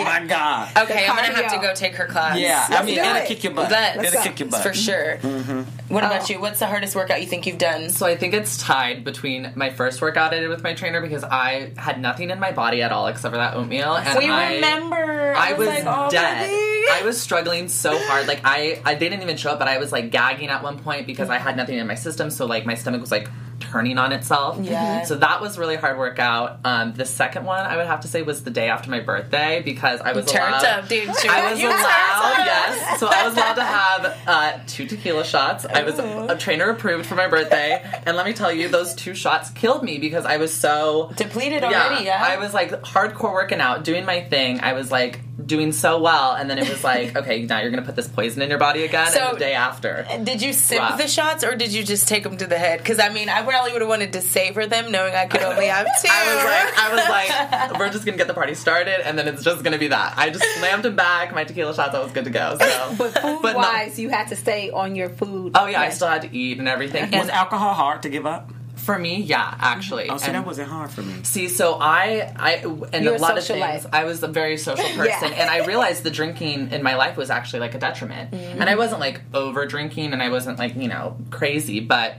[0.00, 0.70] Oh my god.
[0.76, 2.38] Okay, I'm gonna have to go take her class.
[2.38, 3.26] Yeah, I Let's mean do it'll it.
[3.28, 3.70] kick your butt.
[3.70, 4.22] Let's it'll go.
[4.22, 4.62] kick your butt.
[4.62, 5.16] for sure.
[5.18, 5.94] Mm-hmm.
[5.94, 6.40] What about you?
[6.40, 7.90] What's the hardest workout you think you've done?
[7.90, 11.24] So I think it's tied between my first workout I did with my trainer because
[11.24, 14.54] I had nothing in my body at all except for that oatmeal, and we I,
[14.56, 15.34] remember.
[15.36, 16.46] I was like, oh, dead.
[16.48, 16.84] baby.
[16.90, 18.26] I was struggling so hard.
[18.26, 20.78] Like I, I they didn't even show up, but I was like gagging at one
[20.78, 22.30] point because I had nothing in my system.
[22.30, 23.28] So like my stomach was like
[23.60, 24.58] turning on itself.
[24.60, 25.02] Yeah.
[25.04, 26.60] So that was really hard workout.
[26.64, 29.62] Um, the second one I would have to say was the day after my birthday
[29.64, 30.64] because I was Turned allowed.
[30.64, 31.08] up, dude.
[31.08, 33.00] I was You allowed, yes.
[33.00, 35.64] So I was allowed to have uh, two tequila shots.
[35.66, 39.14] I was a trainer approved for my birthday, and let me tell you, those two
[39.14, 42.22] shots killed me because I was so Depleted already, yeah.
[42.24, 44.60] I was like hardcore working out, doing my thing.
[44.60, 47.82] I was like doing so well, and then it was like, okay, now you're gonna
[47.82, 49.10] put this poison in your body again.
[49.12, 50.98] So- and the day after, Did you sip Rough.
[50.98, 52.78] the shots or did you just take them to the head?
[52.78, 55.66] Because I mean, I probably would have wanted to savor them, knowing I could only
[55.66, 56.08] have two.
[56.10, 59.26] I was like, I was like, we're just gonna get the party started, and then
[59.28, 60.14] it's just gonna be that.
[60.16, 61.94] I just slammed them back, my tequila shots.
[61.94, 62.56] I was good to go.
[62.60, 65.52] So, But food But no- wise, you had to stay on your food.
[65.54, 67.04] oh yeah, I still had to eat and everything.
[67.10, 68.52] Was And alcohol hard to give up?
[68.76, 70.08] for me, yeah, actually.
[70.08, 71.12] Oh, see, And- that wasn't hard for me.
[71.24, 72.52] See, so I, I,
[72.92, 73.86] and You're a a lot of things.
[73.92, 75.36] I was a very social person, Yeah.
[75.36, 78.30] and I realized the drinking in my life was actually like a detriment.
[78.30, 78.60] Mm-hmm.
[78.60, 82.14] And I wasn't like over drinking, and I wasn't like you know crazy, but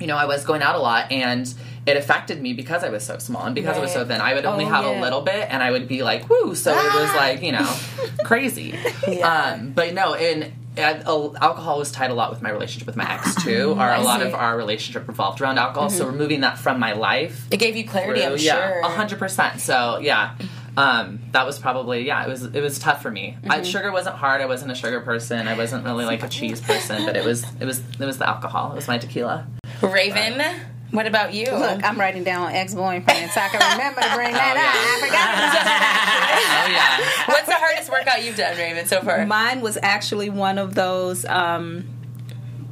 [0.00, 1.52] you know I was going out a lot, and
[1.86, 4.20] it affected me because I was so small and because I was so thin.
[4.20, 4.98] I would only Oh, have yeah.
[4.98, 7.72] a little bit, and I would be like, "Woo!" So it was like you know
[8.24, 8.76] crazy.
[9.22, 10.52] Um, but no, and.
[10.78, 13.74] uh, Alcohol was tied a lot with my relationship with my ex too.
[13.78, 15.88] Or a lot of our relationship revolved around alcohol.
[15.88, 18.80] So removing that from my life it gave you clarity, I'm yeah, sure.
[18.80, 19.60] a hundred percent.
[19.62, 20.34] So yeah,
[20.76, 22.22] um, that was probably yeah.
[22.26, 23.38] It was it was tough for me.
[23.48, 24.42] I, sugar wasn't hard.
[24.42, 25.48] I wasn't a sugar person.
[25.48, 27.06] I wasn't really like a cheese person.
[27.06, 28.72] But it was it was it was the alcohol.
[28.72, 29.46] It was my tequila.
[29.80, 30.54] Raiven,
[30.90, 31.50] what about you?
[31.50, 34.74] Look, I'm writing down ex boyfriend so I can remember to bring that up.
[34.74, 36.36] I forgot.
[36.56, 37.26] Oh yeah.
[37.34, 39.26] What's the hardest workout you've done, Raiven, so far?
[39.26, 41.84] Mine was actually one of those um,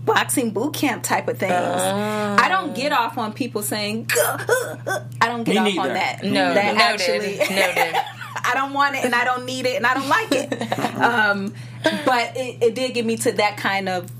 [0.05, 1.53] boxing boot camp type of things.
[1.53, 2.37] Oh.
[2.39, 5.81] I don't get off on people saying, I don't get off neither.
[5.81, 6.23] on that.
[6.23, 7.39] No, that noted, actually.
[7.39, 8.01] noted.
[8.47, 10.99] I don't want it and I don't need it and I don't like it.
[11.01, 11.55] um,
[12.05, 14.11] but it, it did get me to that kind of.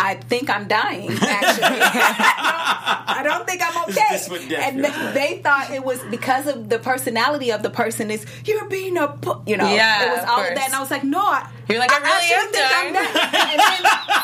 [0.00, 1.10] I think I'm dying.
[1.10, 4.04] Actually, I don't think I'm okay.
[4.10, 4.82] This would death and you.
[4.84, 8.10] they, they thought it was because of the personality of the person.
[8.10, 10.74] Is you're being a, pu-" you know, Yeah, it was of all of that, and
[10.74, 12.94] I was like, no, I, You're like, I really am actually think I'm dying.
[12.94, 13.50] dying.
[13.50, 13.82] and then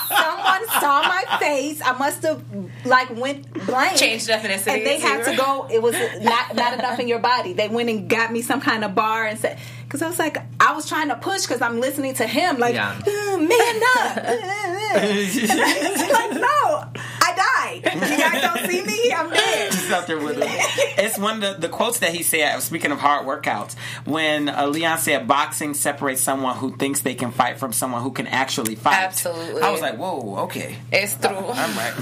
[0.08, 1.82] someone saw my face.
[1.84, 2.42] I must have
[2.84, 4.68] like went blank, Changed ethnicity.
[4.68, 5.66] and they had to go.
[5.70, 7.52] It was not not enough in your body.
[7.52, 9.58] They went and got me some kind of bar and said.
[9.94, 12.74] Because I was like, I was trying to push because I'm listening to him, like,
[12.74, 13.00] Yeah.
[13.06, 14.16] "Uh, man up.
[14.94, 16.90] like, no,
[17.22, 17.94] I died.
[17.94, 19.12] You guys don't see me?
[19.12, 19.70] I'm dead.
[19.70, 20.48] Just out there with him.
[20.98, 22.58] It's one of the, the quotes that he said.
[22.60, 27.30] Speaking of hard workouts, when uh, Leon said boxing separates someone who thinks they can
[27.30, 28.96] fight from someone who can actually fight.
[28.98, 29.62] Absolutely.
[29.62, 31.28] I was like, whoa, okay, It's true.
[31.36, 31.94] I'm right.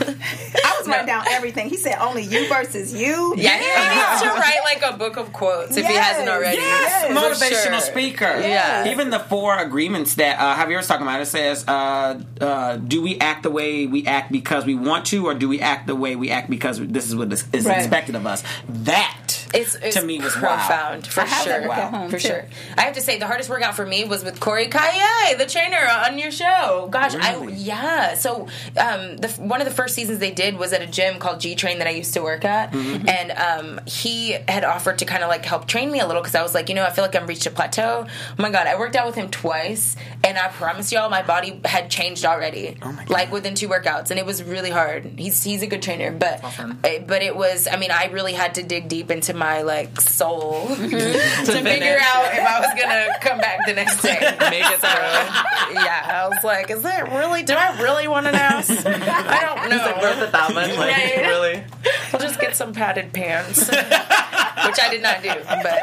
[0.64, 1.68] I was writing down everything.
[1.68, 3.34] He said, only you versus you.
[3.36, 6.56] Yeah, he needs to write like a book of quotes if he hasn't already.
[6.56, 7.06] yes.
[7.06, 7.81] For motivational sure.
[7.82, 8.24] Speaker.
[8.40, 8.90] Yeah.
[8.90, 13.02] Even the four agreements that uh, Javier was talking about, it says, uh, uh, do
[13.02, 15.94] we act the way we act because we want to, or do we act the
[15.96, 17.78] way we act because this is what is, Right.
[17.78, 18.42] expected of us?
[18.68, 19.16] That
[19.54, 20.56] It's, it's to me was wow.
[20.56, 21.68] profound for I have that sure.
[21.68, 22.28] book at home, for too.
[22.28, 22.44] sure.
[22.76, 25.76] I have to say the hardest workout for me was with Cory Calliet, the trainer
[26.06, 26.88] on your show.
[26.90, 28.14] Gosh, I yeah.
[28.14, 31.40] So um, the one of the first seasons they did was at a gym called
[31.40, 33.08] G Train that I used to work at, Mm-hmm.
[33.08, 36.34] and um, he had offered to kind of like help train me a little because
[36.34, 38.06] I was like, you know, I feel like I've reached a plateau.
[38.08, 41.60] Oh my god, I worked out with him twice, and I promise y'all, my body
[41.64, 42.76] had changed already.
[42.82, 43.10] Oh my God.
[43.10, 45.04] Like within two workouts, and it was really hard.
[45.18, 46.78] He's he's a good trainer, but Awesome.
[46.82, 47.68] but it was.
[47.70, 51.44] I mean, I really had to dig deep into my like soul mm-hmm.
[51.44, 54.18] to figure out if I was gonna come back the next day.
[54.50, 55.74] Make it through.
[55.74, 57.42] Yeah, I was like, is that really?
[57.42, 58.70] Do I really want an ass?
[58.70, 59.76] I don't know.
[59.76, 60.76] Is it worth it that much?
[60.76, 61.26] Like Right.
[61.26, 61.64] really?
[62.12, 65.32] I'll just get some padded pants, which I did not do.
[65.46, 65.80] But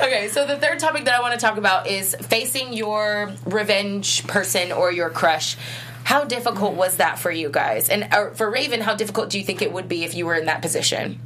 [0.02, 4.26] okay, so the third topic that I want to talk about is facing your revenge
[4.26, 5.56] person or your crush.
[6.04, 7.88] How difficult was that for you guys?
[7.88, 10.34] And uh, for Raiven, how difficult do you think it would be if you were
[10.34, 11.18] in that position?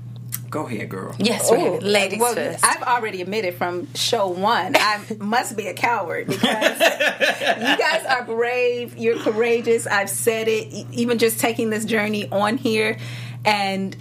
[0.51, 1.15] Go ahead, girl.
[1.19, 2.65] Yes, Ooh, ladies well, first.
[2.65, 8.25] I've already admitted from show one, I must be a coward because you guys are
[8.25, 8.97] brave.
[8.97, 9.87] You're courageous.
[9.87, 10.87] I've said it.
[10.93, 12.97] Even just taking this journey on here
[13.45, 13.95] and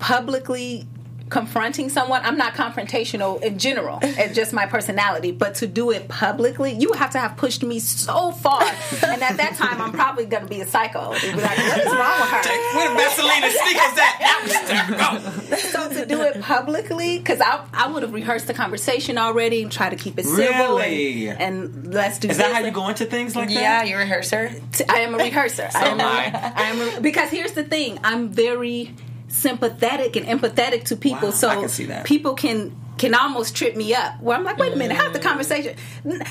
[0.00, 0.88] publicly
[1.32, 2.20] confronting someone.
[2.24, 3.98] I'm not confrontational in general.
[4.02, 5.32] It's just my personality.
[5.32, 8.62] But to do it publicly, you have to have pushed me so far.
[8.62, 11.12] and at that time, I'm probably going to be a psycho.
[11.18, 12.76] Be like, what is wrong with her?
[12.76, 14.18] Where the Vaseline and sneakers at?
[14.20, 15.56] That was go.
[15.56, 19.72] so to do it publicly, because I, I would have rehearsed the conversation already and
[19.72, 20.76] try to keep it civil.
[20.76, 21.28] Really?
[21.28, 23.86] And, and let's do Is that how you go into things like yeah, that?
[23.86, 24.50] Yeah, you rehearse her.
[24.72, 25.70] T- I am a rehearser.
[25.74, 25.98] I am.
[25.98, 26.52] am A, I.
[26.56, 27.98] I am a, because here's the thing.
[28.04, 28.94] I'm very
[29.32, 31.28] sympathetic and empathetic to people.
[31.28, 32.04] Wow, so I can see that.
[32.04, 34.20] people can can almost trip me up.
[34.20, 35.74] Where I'm like, wait a minute, have the conversation.
[36.04, 36.28] I'm mad.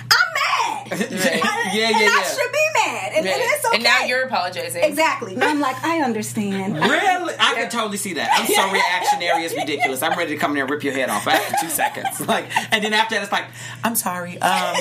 [0.92, 0.98] Yeah,
[1.74, 3.12] yeah, and I should be mad.
[3.16, 3.76] and, and it's okay.
[3.76, 4.84] And now you're apologizing.
[4.84, 5.36] exactly.
[5.36, 6.76] Now I'm like, I understand.
[6.92, 7.34] Really?
[7.40, 8.30] I can totally see that.
[8.34, 10.02] I'm so reactionary, it's ridiculous.
[10.02, 12.20] I'm ready to come in there and rip your head off after two seconds.
[12.28, 13.46] Like, and then after that, it's like,
[13.84, 14.34] I'm sorry.
[14.42, 14.76] Um,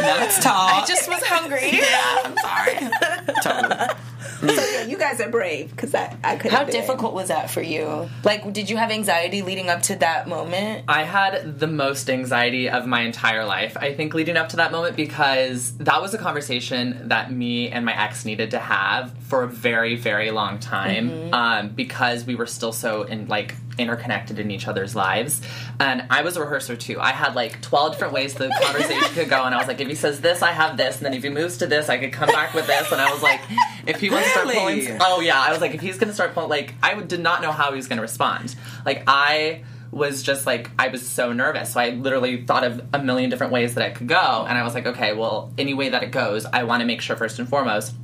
[0.00, 0.82] now let's talk.
[0.82, 1.70] I just was hungry.
[1.72, 2.91] yeah, I'm sorry.
[5.02, 6.56] Guys are brave because I, I couldn't.
[6.56, 6.72] How do it.
[6.72, 8.08] difficult was that for you?
[8.24, 10.84] Like, did you have anxiety leading up to that moment?
[10.88, 14.70] I had the most anxiety of my entire life, I think, leading up to that
[14.70, 19.42] moment because that was a conversation that me and my ex needed to have for
[19.42, 24.50] a very, very long time um, because we were still so in like interconnected in
[24.50, 25.40] each other's lives.
[25.80, 27.00] And I was a rehearser too.
[27.00, 29.44] I had like 12 different ways the conversation could go.
[29.44, 30.96] And I was like, if he says this, I have this.
[30.96, 32.92] And then if he moves to this, I could come back with this.
[32.92, 33.40] And I was like,
[33.86, 34.91] if he wants to start Really?
[35.00, 35.40] Oh, yeah.
[35.40, 37.76] I was like, if he's to start pulling, like, I did not know how he
[37.76, 38.54] was to respond.
[38.84, 41.74] Like, I was just like I was so nervous.
[41.74, 44.62] So I literally thought of a million different ways that I could go and I
[44.64, 47.38] was like, okay, well, any way that it goes, I want to make sure first
[47.38, 47.94] and foremost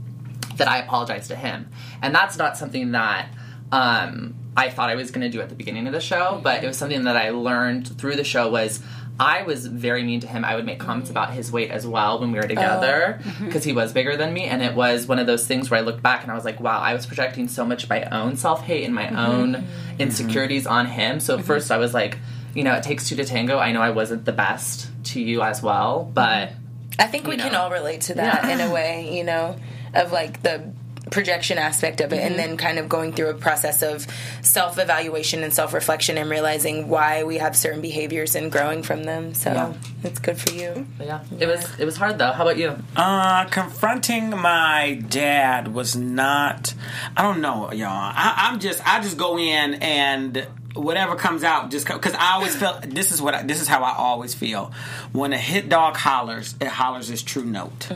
[0.57, 1.71] that I apologize to him.
[2.03, 3.31] And that's not something that
[3.73, 6.63] um, I thought I was going to do at the beginning of the show, but
[6.63, 8.83] it was something that I learned through the show was
[9.21, 10.45] I was very mean to him.
[10.45, 13.23] I would make comments about his weight as well when we were together oh.
[13.29, 13.47] mm-hmm.
[13.47, 15.83] because he was bigger than me and it was one of those things where I
[15.83, 18.37] looked back and I was like, wow, I was projecting so much of my own
[18.37, 19.17] self-hate and my mm-hmm.
[19.17, 20.01] own mm-hmm.
[20.01, 21.19] insecurities on him.
[21.21, 22.19] So at first I was like,
[22.55, 23.59] you know, it takes two to tango.
[23.59, 26.53] I know I wasn't the best to you as well, but
[26.99, 29.57] I think we You can all relate to that in a way, you know,
[29.95, 30.73] of like the
[31.11, 34.07] projection aspect of it and then kind of going through a process of
[34.43, 39.53] self-evaluation and self-reflection and realizing why we have certain behaviors and growing from them so
[39.53, 39.73] Yeah.
[40.05, 42.33] it's good for you but yeah, it was it was hard though.
[42.33, 42.77] How about you?
[42.97, 46.75] Uh, confronting my dad was not.
[47.17, 47.89] I don't know, y'all.
[47.89, 48.85] I, I'm just.
[48.87, 52.83] I just go in and whatever comes out, just because I always felt.
[52.83, 53.35] This is what.
[53.35, 54.73] I, this is how I always feel.
[55.13, 57.89] When a hit dog hollers, it hollers its true note,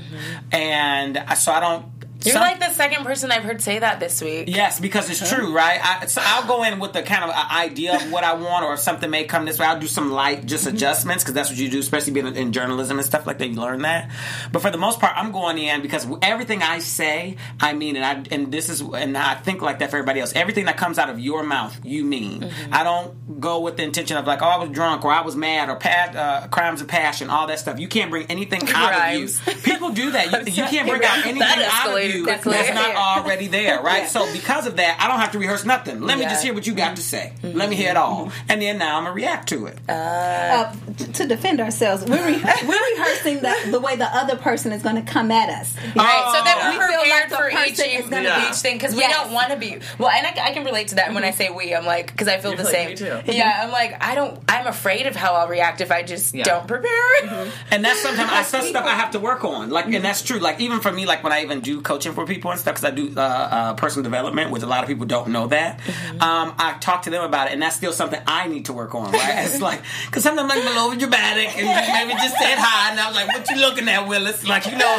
[0.53, 1.85] and I- so I don't.
[2.25, 5.29] You're some- like the second person I've heard say that this week Yes, because it's
[5.33, 5.81] true, right?
[5.83, 8.65] I, so I'll go in with the kind of a idea of what I want,
[8.65, 11.49] or if something may come this way, I'll do some light just adjustments because that's
[11.51, 13.49] what you do, especially being in journalism and stuff like that.
[13.49, 14.11] You learn that.
[14.53, 18.05] But for the most part, I'm going in because everything I say, I mean, and
[18.05, 20.33] I and this is and I think like that for everybody else.
[20.35, 22.51] Everything that comes out of your mouth, you mean.
[22.71, 25.37] I don't go with the intention of like, oh, I was drunk or I was
[25.37, 27.79] mad or pa- uh, crimes of passion, all that stuff.
[27.79, 29.41] You can't bring anything out Crimes.
[29.47, 29.61] of you.
[29.63, 30.47] People do that.
[30.49, 32.53] You, you can't bring out anything out of escalated you quickly.
[32.53, 34.03] that's not already there, right?
[34.13, 36.03] So because of that, I don't have to rehearse nothing.
[36.03, 37.33] Let me just hear what you got to say.
[37.43, 37.57] Mm-hmm.
[37.57, 38.51] Let me hear it all, mm-hmm.
[38.51, 39.79] and then now I'm gonna react to it.
[39.89, 44.37] Uh, uh, t- to defend ourselves, we're, re- we're rehearsing the, the way the other
[44.37, 45.75] person is going to come at us.
[45.77, 46.71] Right, so that oh.
[46.73, 48.95] We we're feel prepared like the for each, person is gonna each be- thing because
[48.95, 49.09] Yes.
[49.09, 49.79] we don't want to be.
[49.99, 51.07] Well, and I, I can relate to that.
[51.07, 51.39] And when I mm-hmm.
[51.39, 52.89] say we, I'm like because I feel You the feel same.
[52.91, 53.37] like me too.
[53.39, 54.39] Yeah, I'm like I don't.
[54.49, 56.45] I'm afraid of how I'll react if I just Yeah.
[56.45, 57.49] don't prepare.
[57.71, 59.71] And that's sometimes I that's stuff I have to work on.
[59.71, 60.39] Like, and that's true.
[60.39, 62.85] Like, even for me, like when I even do coaching for people and stuff, because
[62.85, 65.81] I do uh, uh, personal development, which a lot of people don't know that.
[66.21, 68.95] Um, I talk to them about it, and that's still something I need to work
[68.95, 69.13] on.
[69.13, 69.33] Right?
[69.53, 71.67] It's like because sometimes I'm a little dramatic, and
[72.09, 74.77] maybe just said hi, and I was like, "What you looking at, Willis?" Like, you
[74.77, 74.97] know,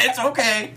[0.00, 0.72] it's okay.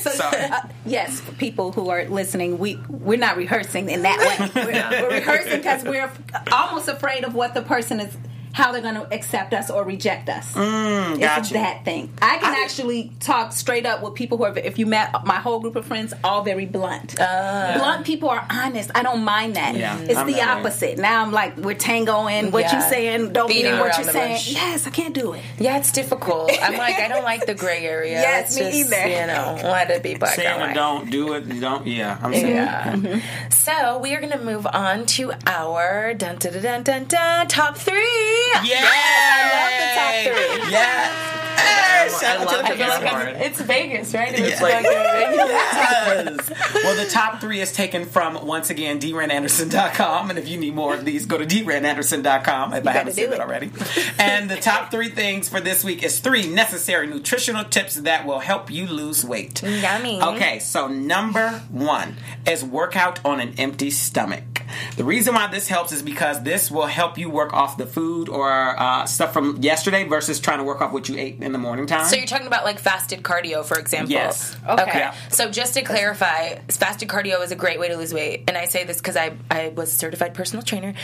[0.00, 0.42] So, Sorry.
[0.42, 4.50] uh, yes, for people who are listening, we we're not rehearsing in that way.
[4.64, 6.10] We're, we're rehearsing because we're
[6.52, 8.16] almost afraid of what the person is,
[8.52, 10.46] how they're going to accept us or reject us.
[10.48, 11.54] it's Mm, gotcha.
[11.54, 12.10] that thing.
[12.20, 14.58] I can actually talk straight up with people who are.
[14.58, 17.16] If you met my whole group of friends, all very blunt.
[17.16, 18.90] Blunt people are honest.
[18.94, 19.74] I don't mind that.
[19.76, 20.60] Yeah, it's I'm the that way.
[20.60, 20.98] opposite.
[20.98, 22.50] Now I'm like, we're tangoing.
[22.50, 23.32] What you saying?
[23.32, 24.34] Don't Beating mean what you're saying.
[24.34, 24.52] bush.
[24.52, 25.42] Yes, I can't do it.
[25.58, 26.50] Yeah, it's difficult.
[26.62, 28.20] I'm like, I don't like the gray area.
[28.20, 29.08] Yes, It's me just, either.
[29.08, 30.74] You know, let it be black Say and it white.
[30.74, 31.42] don't do it.
[31.60, 31.86] Don't.
[31.86, 32.54] Yeah, I'm saying.
[32.54, 33.20] Yeah.
[33.50, 37.46] So we are going to move on to our dun dun dun dun dun, dun
[37.48, 38.41] top three.
[38.64, 40.72] Yeah, I love the top three.
[40.72, 41.41] Yeah.
[41.62, 43.28] Hey, shout I love the I feel That's like hard.
[43.28, 44.32] I'm, it's Vegas, right?
[44.38, 44.62] It's Yeah.
[44.62, 46.50] like Yes.
[46.84, 50.30] well, the top three is taken from, once again, deerananderson.com.
[50.30, 53.32] And if you need more of these, go to deerananderson.com if I haven't do said
[53.32, 53.34] it.
[53.34, 53.70] it already.
[54.18, 58.40] And the top three things for this week is three necessary nutritional tips that will
[58.40, 59.62] help you lose weight.
[59.62, 60.20] Yummy.
[60.22, 64.62] Okay, so number one is work out on an empty stomach.
[64.96, 68.28] The reason why this helps is because this will help you work off the food
[68.28, 71.58] or uh, stuff from yesterday versus trying to work off what you ate in the
[71.58, 72.06] morning time.
[72.06, 74.12] So you're talking about like fasted cardio, for example.
[74.12, 74.56] Yes.
[74.68, 74.98] Okay.
[74.98, 75.14] Yeah.
[75.28, 78.66] So just to clarify, fasted cardio is a great way to lose weight, and I
[78.66, 80.94] say this because I I was a certified personal trainer,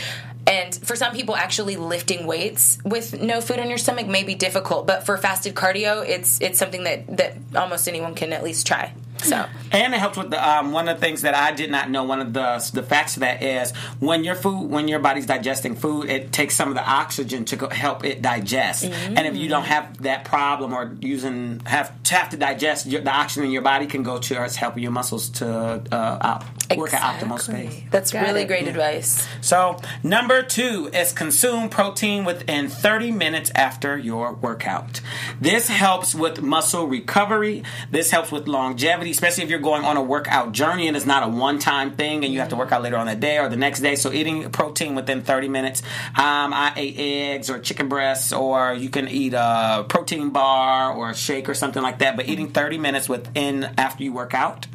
[0.47, 4.35] and for some people, actually lifting weights with no food on your stomach may be
[4.35, 8.65] difficult, but for fasted cardio, it's it's something that that almost anyone can at least
[8.67, 8.93] try.
[9.21, 11.89] So And it helps with the um, one of the things that I did not
[11.89, 12.03] know.
[12.03, 15.75] One of the the facts of that is when your food, when your body's digesting
[15.75, 18.85] food, it takes some of the oxygen to help it digest.
[18.85, 23.01] And if you don't have that problem or using have to have to digest, your,
[23.01, 25.47] the oxygen in your body can go to us helping your muscles to
[25.91, 26.45] uh, op,
[26.77, 27.81] work at optimal space.
[27.91, 28.47] that's Got really it.
[28.47, 29.27] great advice.
[29.41, 35.01] So, number two is consume protein within 30 minutes after your workout.
[35.39, 37.63] This helps with muscle recovery.
[37.91, 41.23] This helps with longevity, especially if you're going on a workout journey and it's not
[41.23, 43.49] a one time thing and you have to work out later on the day or
[43.49, 43.95] the next day.
[43.95, 45.81] So, eating protein within 30 minutes.
[46.09, 51.11] Um, I ate eggs or chicken breasts, or you can eat a protein bar or
[51.11, 54.67] a shake or something like that, but eating 30 minutes within after you work out.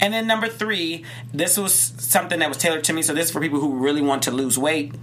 [0.00, 3.02] And then number three, this was something that was tailored to me.
[3.02, 4.94] So this is for people who really want to lose weight.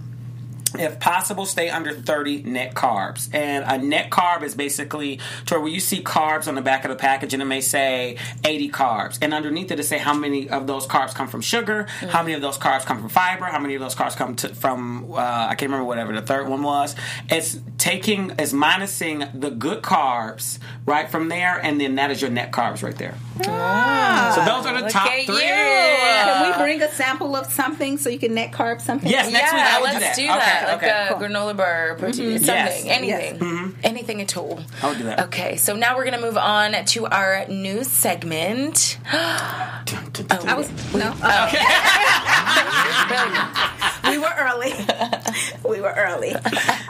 [0.78, 3.32] If possible, stay under 30 net carbs.
[3.34, 6.90] And a net carb is basically to where you see carbs on the back of
[6.90, 9.18] the package and it may say 80 carbs.
[9.22, 12.34] And underneath it, it say how many of those carbs come from sugar, how many
[12.34, 15.16] of those carbs come from fiber, how many of those carbs come to, from, uh,
[15.16, 16.94] I can't remember whatever the third one was.
[17.28, 22.30] It's taking, it's minusing the good carbs right from there, and then that is your
[22.30, 23.14] net carbs right there.
[24.34, 25.34] so those are the look top three.
[25.34, 25.40] you.
[25.40, 29.10] Can we bring a sample of something so you can net carb something?
[29.10, 30.38] Yes, next week I will let's do do that.
[30.38, 30.63] that.
[30.64, 31.08] Okay, like okay.
[31.10, 31.28] a Cool.
[31.28, 32.84] granola bar, or protein, something, Yes.
[32.86, 33.72] anything, Yes.
[33.82, 34.60] anything at all.
[34.82, 35.20] I'll do that.
[35.26, 38.98] Okay, so now we're gonna move on to our news segment.
[40.30, 41.12] Oh, I was no.
[44.08, 44.72] we were early.
[45.68, 46.34] we were early.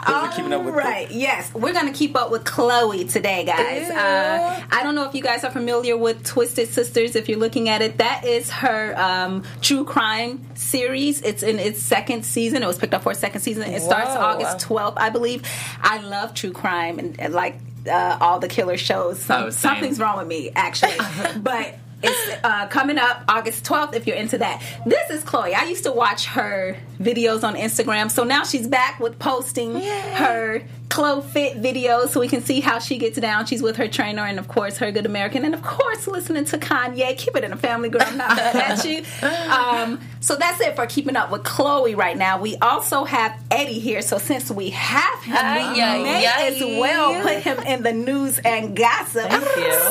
[0.07, 1.09] All keeping up with the- right.
[1.11, 3.89] Yes, we're gonna keep up with Khloe today, guys.
[3.89, 7.15] Uh, I don't know if you guys are familiar with Twisted Sisters.
[7.15, 11.21] If you're looking at it, that is her um, true crime series.
[11.21, 12.63] It's in its second season.
[12.63, 13.63] It was picked up for a second season.
[13.63, 15.43] It starts August 12th, I believe.
[15.81, 17.57] I love true crime and, and like
[17.89, 19.19] uh, all the killer shows.
[19.21, 20.93] Some, Oh, something's wrong with me, actually.
[21.41, 24.61] but it's uh, coming up August 12th if you're into that.
[24.85, 25.53] This is Khloe.
[25.53, 30.61] I used to watch her videos on Instagram, so now she's back with posting her
[30.89, 33.45] Khloe Fit videos so we can see how she gets down.
[33.45, 36.57] She's with her trainer and, of course, her Good American, and, of course, listening to
[36.57, 37.17] Kanye.
[37.17, 38.03] Keep it in the family, girl.
[38.05, 39.03] I'm not mad at you.
[39.51, 42.39] Um, so that's it for keeping up with Khloe right now.
[42.39, 46.47] We also have Eddie here, so since we have him, we ay, may ay.
[46.47, 49.29] as well put him in the news and gossip.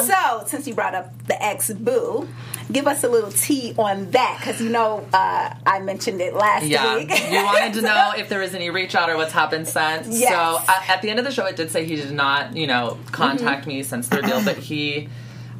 [0.04, 2.28] So, since you brought up the ex boo,
[2.72, 6.64] give us a little tea on that because you know uh, I mentioned it last
[6.66, 7.10] Yeah, week.
[7.30, 10.08] you wanted to know if there was any reach out or what's happened since.
[10.08, 10.30] Yes.
[10.30, 12.66] So uh, at the end of the show, it did say he did not, you
[12.66, 15.08] know, contact me since their deal, but he.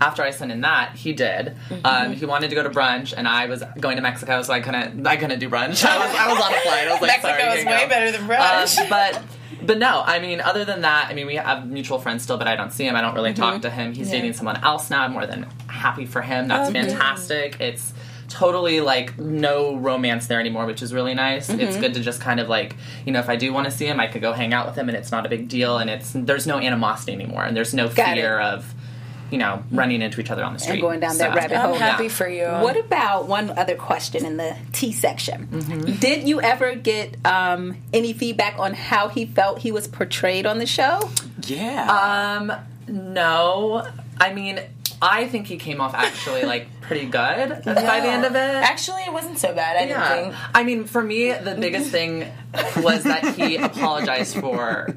[0.01, 1.57] After I sent in that, he did.
[1.85, 4.61] Um, he wanted to go to brunch, and I was going to Mexico, so I
[4.61, 5.07] couldn't.
[5.07, 5.85] I couldn't do brunch.
[5.87, 6.89] I was, I was on a flight.
[6.89, 7.89] I was like, Mexico sorry, is way go.
[7.89, 8.77] better than brunch.
[8.79, 9.23] Um, but
[9.65, 12.49] but no, I mean, other than that, I mean, we have mutual friends still, but
[12.49, 12.97] I don't see him.
[12.97, 13.41] I don't really Mm-hmm.
[13.43, 13.95] talk to him.
[13.95, 15.07] He's dating someone else now.
[15.07, 15.47] More than
[15.85, 16.49] happy for him.
[16.49, 17.61] That's fantastic.
[17.61, 17.93] It's
[18.29, 21.49] totally like no romance there anymore, which is really nice.
[21.51, 21.61] Mm-hmm.
[21.61, 23.87] It's good to just kind of like, you know, if I do want to see
[23.87, 25.91] him, I could go hang out with him and it's not a big deal and
[25.91, 28.45] it's there's no animosity anymore and there's no Got fear it.
[28.45, 28.75] of,
[29.31, 30.75] you know, running into each other on the street.
[30.75, 31.75] and going down that rabbit hole.
[31.75, 32.09] I'm happy Yeah.
[32.11, 32.47] for you.
[32.47, 35.47] What about one other question in the T section?
[35.49, 35.93] Mm-hmm.
[36.01, 40.59] Did you ever get um, any feedback on how he felt he was portrayed on
[40.59, 41.11] the show?
[41.47, 42.39] Yeah.
[42.41, 42.53] Um,
[42.89, 43.87] no.
[44.19, 44.61] I mean,
[45.07, 48.39] I think he came off actually like pretty good by the end of it.
[48.39, 49.77] Actually, it wasn't so bad.
[49.77, 50.09] I didn't Yeah.
[50.09, 50.35] think.
[50.55, 52.27] I mean, for me, the biggest thing
[52.79, 54.95] was that he apologized for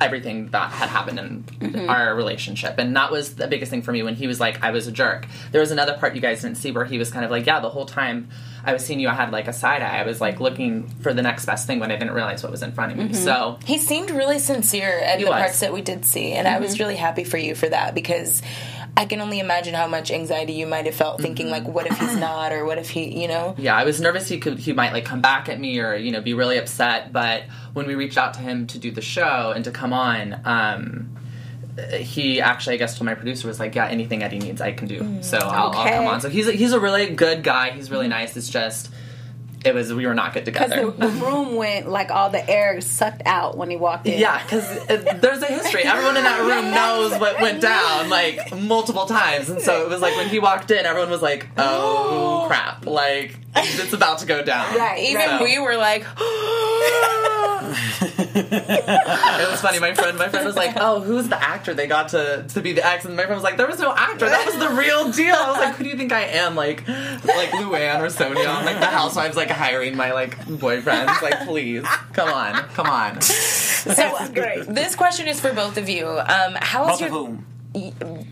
[0.00, 1.90] everything that had happened in Mm-hmm.
[1.90, 2.78] our relationship.
[2.78, 4.92] And that was the biggest thing for me when he was like, I was a
[4.92, 5.26] jerk.
[5.52, 7.60] There was another part you guys didn't see where he was kind of like, yeah,
[7.60, 8.30] the whole time
[8.64, 9.98] I was seeing you, I had like a side eye.
[9.98, 12.62] I was like looking for the next best thing when I didn't realize what was
[12.62, 13.04] in front of me.
[13.04, 13.14] Mm-hmm.
[13.14, 15.34] So, He seemed really sincere at the was.
[15.34, 18.40] parts that we did see, and I was really happy for you for that because
[18.96, 21.98] I can only imagine how much anxiety you might have felt thinking like, what if
[21.98, 22.20] he's mm-hmm.
[22.20, 23.54] not, or what if he, you know?
[23.58, 26.12] yeah, I was nervous he could he might like come back at me or you
[26.12, 27.12] know be really upset.
[27.12, 30.40] But when we reached out to him to do the show and to come on,
[30.44, 31.16] um,
[31.92, 34.88] he actually I guess told my producer was like, yeah, anything Eddie needs, I can
[34.88, 35.00] do.
[35.00, 35.24] Mm.
[35.24, 36.20] So I'll, I'll come on.
[36.20, 37.70] So he's a, he's a really good guy.
[37.70, 38.10] He's really mm-hmm.
[38.10, 38.36] nice.
[38.36, 38.90] It's just
[39.64, 40.90] it was we were not good together.
[40.90, 44.18] the, the room went like all the air sucked out when he walked in.
[44.18, 45.84] Yeah, because there's a history.
[45.84, 50.00] Everyone in that room knows what went down, like multiple times, and so it was
[50.00, 54.42] like when he walked in, everyone was like, "Oh crap!" Like it's about to go
[54.42, 54.76] down.
[54.76, 56.04] Right, Even So- we were like,
[58.22, 59.78] It was funny.
[59.78, 62.72] My friend, my friend was like, "Oh, who's the actor they got to to be
[62.72, 64.28] the ex?" And my friend was like, "There was no actor.
[64.28, 66.56] That was the real deal." I was like, "Who do you think I am?
[66.56, 68.46] Like, like Luann or Sonja?
[68.46, 71.20] I'm like the housewives, like hiring my like boyfriends.
[71.22, 74.66] Like, please, come on, come on." so great.
[74.66, 76.06] This question is for both of you.
[76.08, 77.38] Um, how Both is of your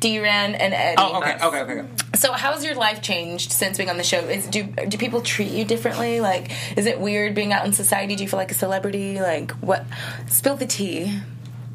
[0.01, 0.97] Deeran and Eddie.
[0.99, 1.73] Oh, okay, okay, okay.
[1.81, 1.89] okay.
[2.15, 4.19] So, how's your life changed since being on the show?
[4.19, 6.21] Is do do people treat you differently?
[6.21, 8.17] Like, is it weird being out in society?
[8.17, 9.21] Do you feel like a celebrity?
[9.21, 9.85] Like, what?
[10.29, 11.21] Spill the tea.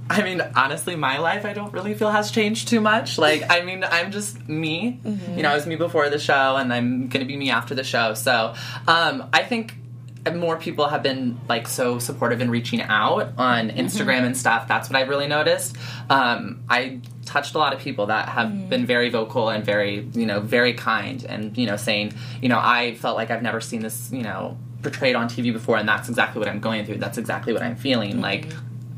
[0.10, 3.18] I mean, honestly, my life I don't really feel has changed too much.
[3.18, 5.00] Like, I mean, I'm just me.
[5.04, 5.38] Mm-hmm.
[5.38, 7.84] You know, I was me before the show, and I'm gonna be me after the
[7.84, 8.14] show.
[8.14, 8.54] So,
[8.88, 9.76] um, I think
[10.36, 13.78] more people have been like so supportive in reaching out on Mm-hmm.
[13.80, 14.68] Instagram and stuff.
[14.68, 15.76] That's what I've really noticed.
[16.10, 18.70] Um, I touched a lot of people that have Mm.
[18.70, 22.60] been very vocal and very, you know, very kind, and you know, saying, you know,
[22.62, 26.10] I felt like I've never seen this, you know, portrayed on TV before, and that's
[26.10, 26.98] exactly what I'm going through.
[26.98, 28.20] That's exactly what I'm feeling.
[28.22, 28.48] Like,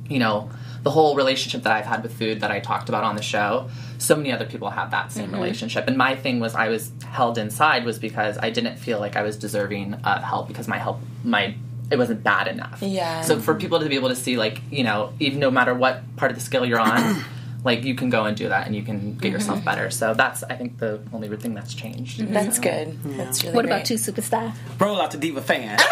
[0.10, 0.50] you know,
[0.86, 3.70] the whole relationship that I've had with food that I talked about on the show,
[3.98, 5.34] so many other people have that same mm-hmm.
[5.34, 5.88] relationship.
[5.88, 9.24] And my thing was I was held inside was because I didn't feel like I
[9.24, 11.56] was deserving of help because my help my
[11.90, 12.84] it wasn't bad enough.
[12.84, 13.22] Yeah.
[13.22, 16.04] So for people to be able to see like, you know, even no matter what
[16.18, 17.24] part of the scale you're on,
[17.64, 19.34] like you can go and do that and you can get mm-hmm.
[19.34, 19.90] yourself better.
[19.90, 22.20] So that's I think the only thing that's changed.
[22.20, 22.32] Mm-hmm.
[22.32, 23.02] That's good.
[23.18, 23.56] That's really.
[23.56, 23.74] What great.
[23.74, 24.54] about you, superstar?
[24.80, 25.80] Roll out the diva fan.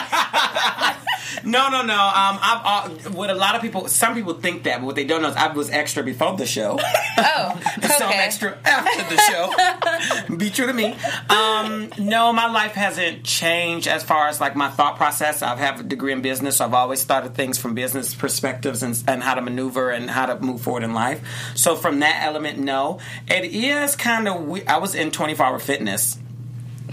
[1.45, 1.93] no, no, no.
[1.93, 5.05] Um, I've uh, what a lot of people, some people think that, but what they
[5.05, 6.79] don't know is I was extra before the show.
[7.23, 7.59] Oh,
[7.97, 10.35] so I'm extra after the show.
[10.37, 10.95] Be true to me.
[11.29, 15.41] Um, no, my life hasn't changed as far as like my thought process.
[15.43, 19.01] I have a degree in business, so I've always started things from business perspectives and,
[19.07, 21.21] and how to maneuver and how to move forward in life.
[21.53, 22.99] So from that element, no.
[23.27, 24.47] It is kind of.
[24.47, 26.17] We- I was in 24 hour fitness.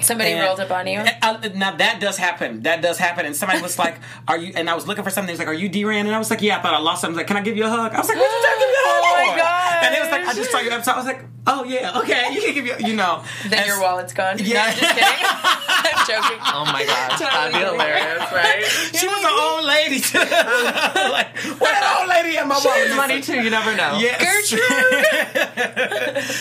[0.01, 0.99] Somebody And- rolled up on you.
[1.01, 2.63] Uh, now that does happen.
[2.63, 3.27] That does happen.
[3.27, 3.97] And somebody was like,
[4.29, 5.31] "Are you?" And I was looking for something.
[5.33, 7.17] He's like, "Are you Deeran?" And I was like, "Yeah." I thought I lost something.
[7.17, 8.71] Like, "Can I give you a hug?" I was like, "What you trying to give
[8.71, 9.85] you a hug Oh my for?" gosh.
[9.85, 12.33] And it was like, "I just saw your episode." I was like, "Oh yeah, okay,
[12.33, 13.23] you can give you." You know.
[13.49, 14.39] Then And- your wallet's gone.
[14.39, 14.55] Yeah.
[14.55, 15.27] No, I'm just kidding.
[15.81, 16.39] I'm joking.
[16.43, 18.65] Oh my gosh, that'd be hilarious, right?
[18.95, 20.19] She was an old lady too.
[20.19, 22.97] like, what that old lady at my wallet?
[22.97, 23.99] Money too, you never know.
[23.99, 24.49] Yes.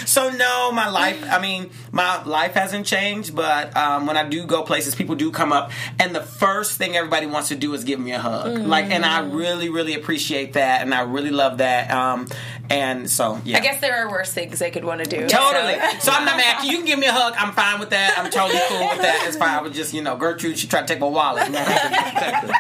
[0.09, 1.23] so no, my life.
[1.29, 3.35] I mean, my life hasn't changed.
[3.35, 3.45] But
[3.75, 7.25] um, when I do go places, people do come up, and the first thing everybody
[7.25, 8.57] wants to do is give me a hug.
[8.59, 11.91] Like, and I really, really appreciate that, and I really love that.
[11.91, 12.27] Um,
[12.69, 13.57] and so, yeah.
[13.57, 15.27] I guess there are worse things they could want to do.
[15.27, 15.75] Totally.
[15.99, 16.63] so- So I'm not mad.
[16.67, 17.33] You can give me a hug.
[17.37, 18.15] I'm fine with that.
[18.17, 19.23] I'm totally cool with that.
[19.27, 19.49] It's fine.
[19.57, 20.57] I was just, you know, Gertrude.
[20.59, 21.43] She tried to take my wallet.
[21.45, 22.51] I'm not happy.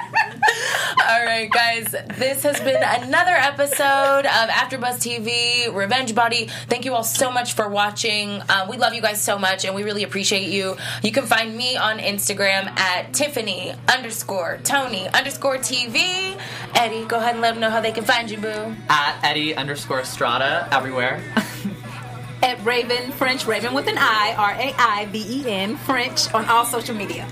[1.09, 1.95] All right, guys.
[2.17, 6.49] This has been another episode of AfterBuzz TV Revenge Body.
[6.67, 8.41] Thank you all so much for watching.
[8.49, 10.75] Uh, we love you guys so much, and we really appreciate you.
[11.03, 16.39] You can find me on Instagram at Tiffany underscore Toney underscore TV.
[16.73, 18.75] Eddie, go ahead and let them know how they can find you, boo.
[18.89, 21.21] At Eddie underscore Estrada everywhere.
[22.41, 26.45] At Raiven French, Raven with an I, R A I V E N, French, on
[26.45, 27.27] all social media.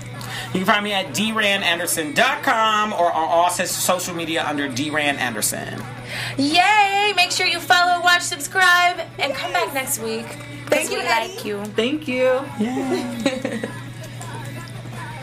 [0.56, 5.82] You can find me at deerananderson.com or on all social media under Deeran Anderson.
[6.38, 7.12] Yay!
[7.14, 10.24] Make sure you follow, watch, subscribe, and come back next week.
[10.68, 11.62] Thank you, we like you.
[11.76, 12.40] Thank you.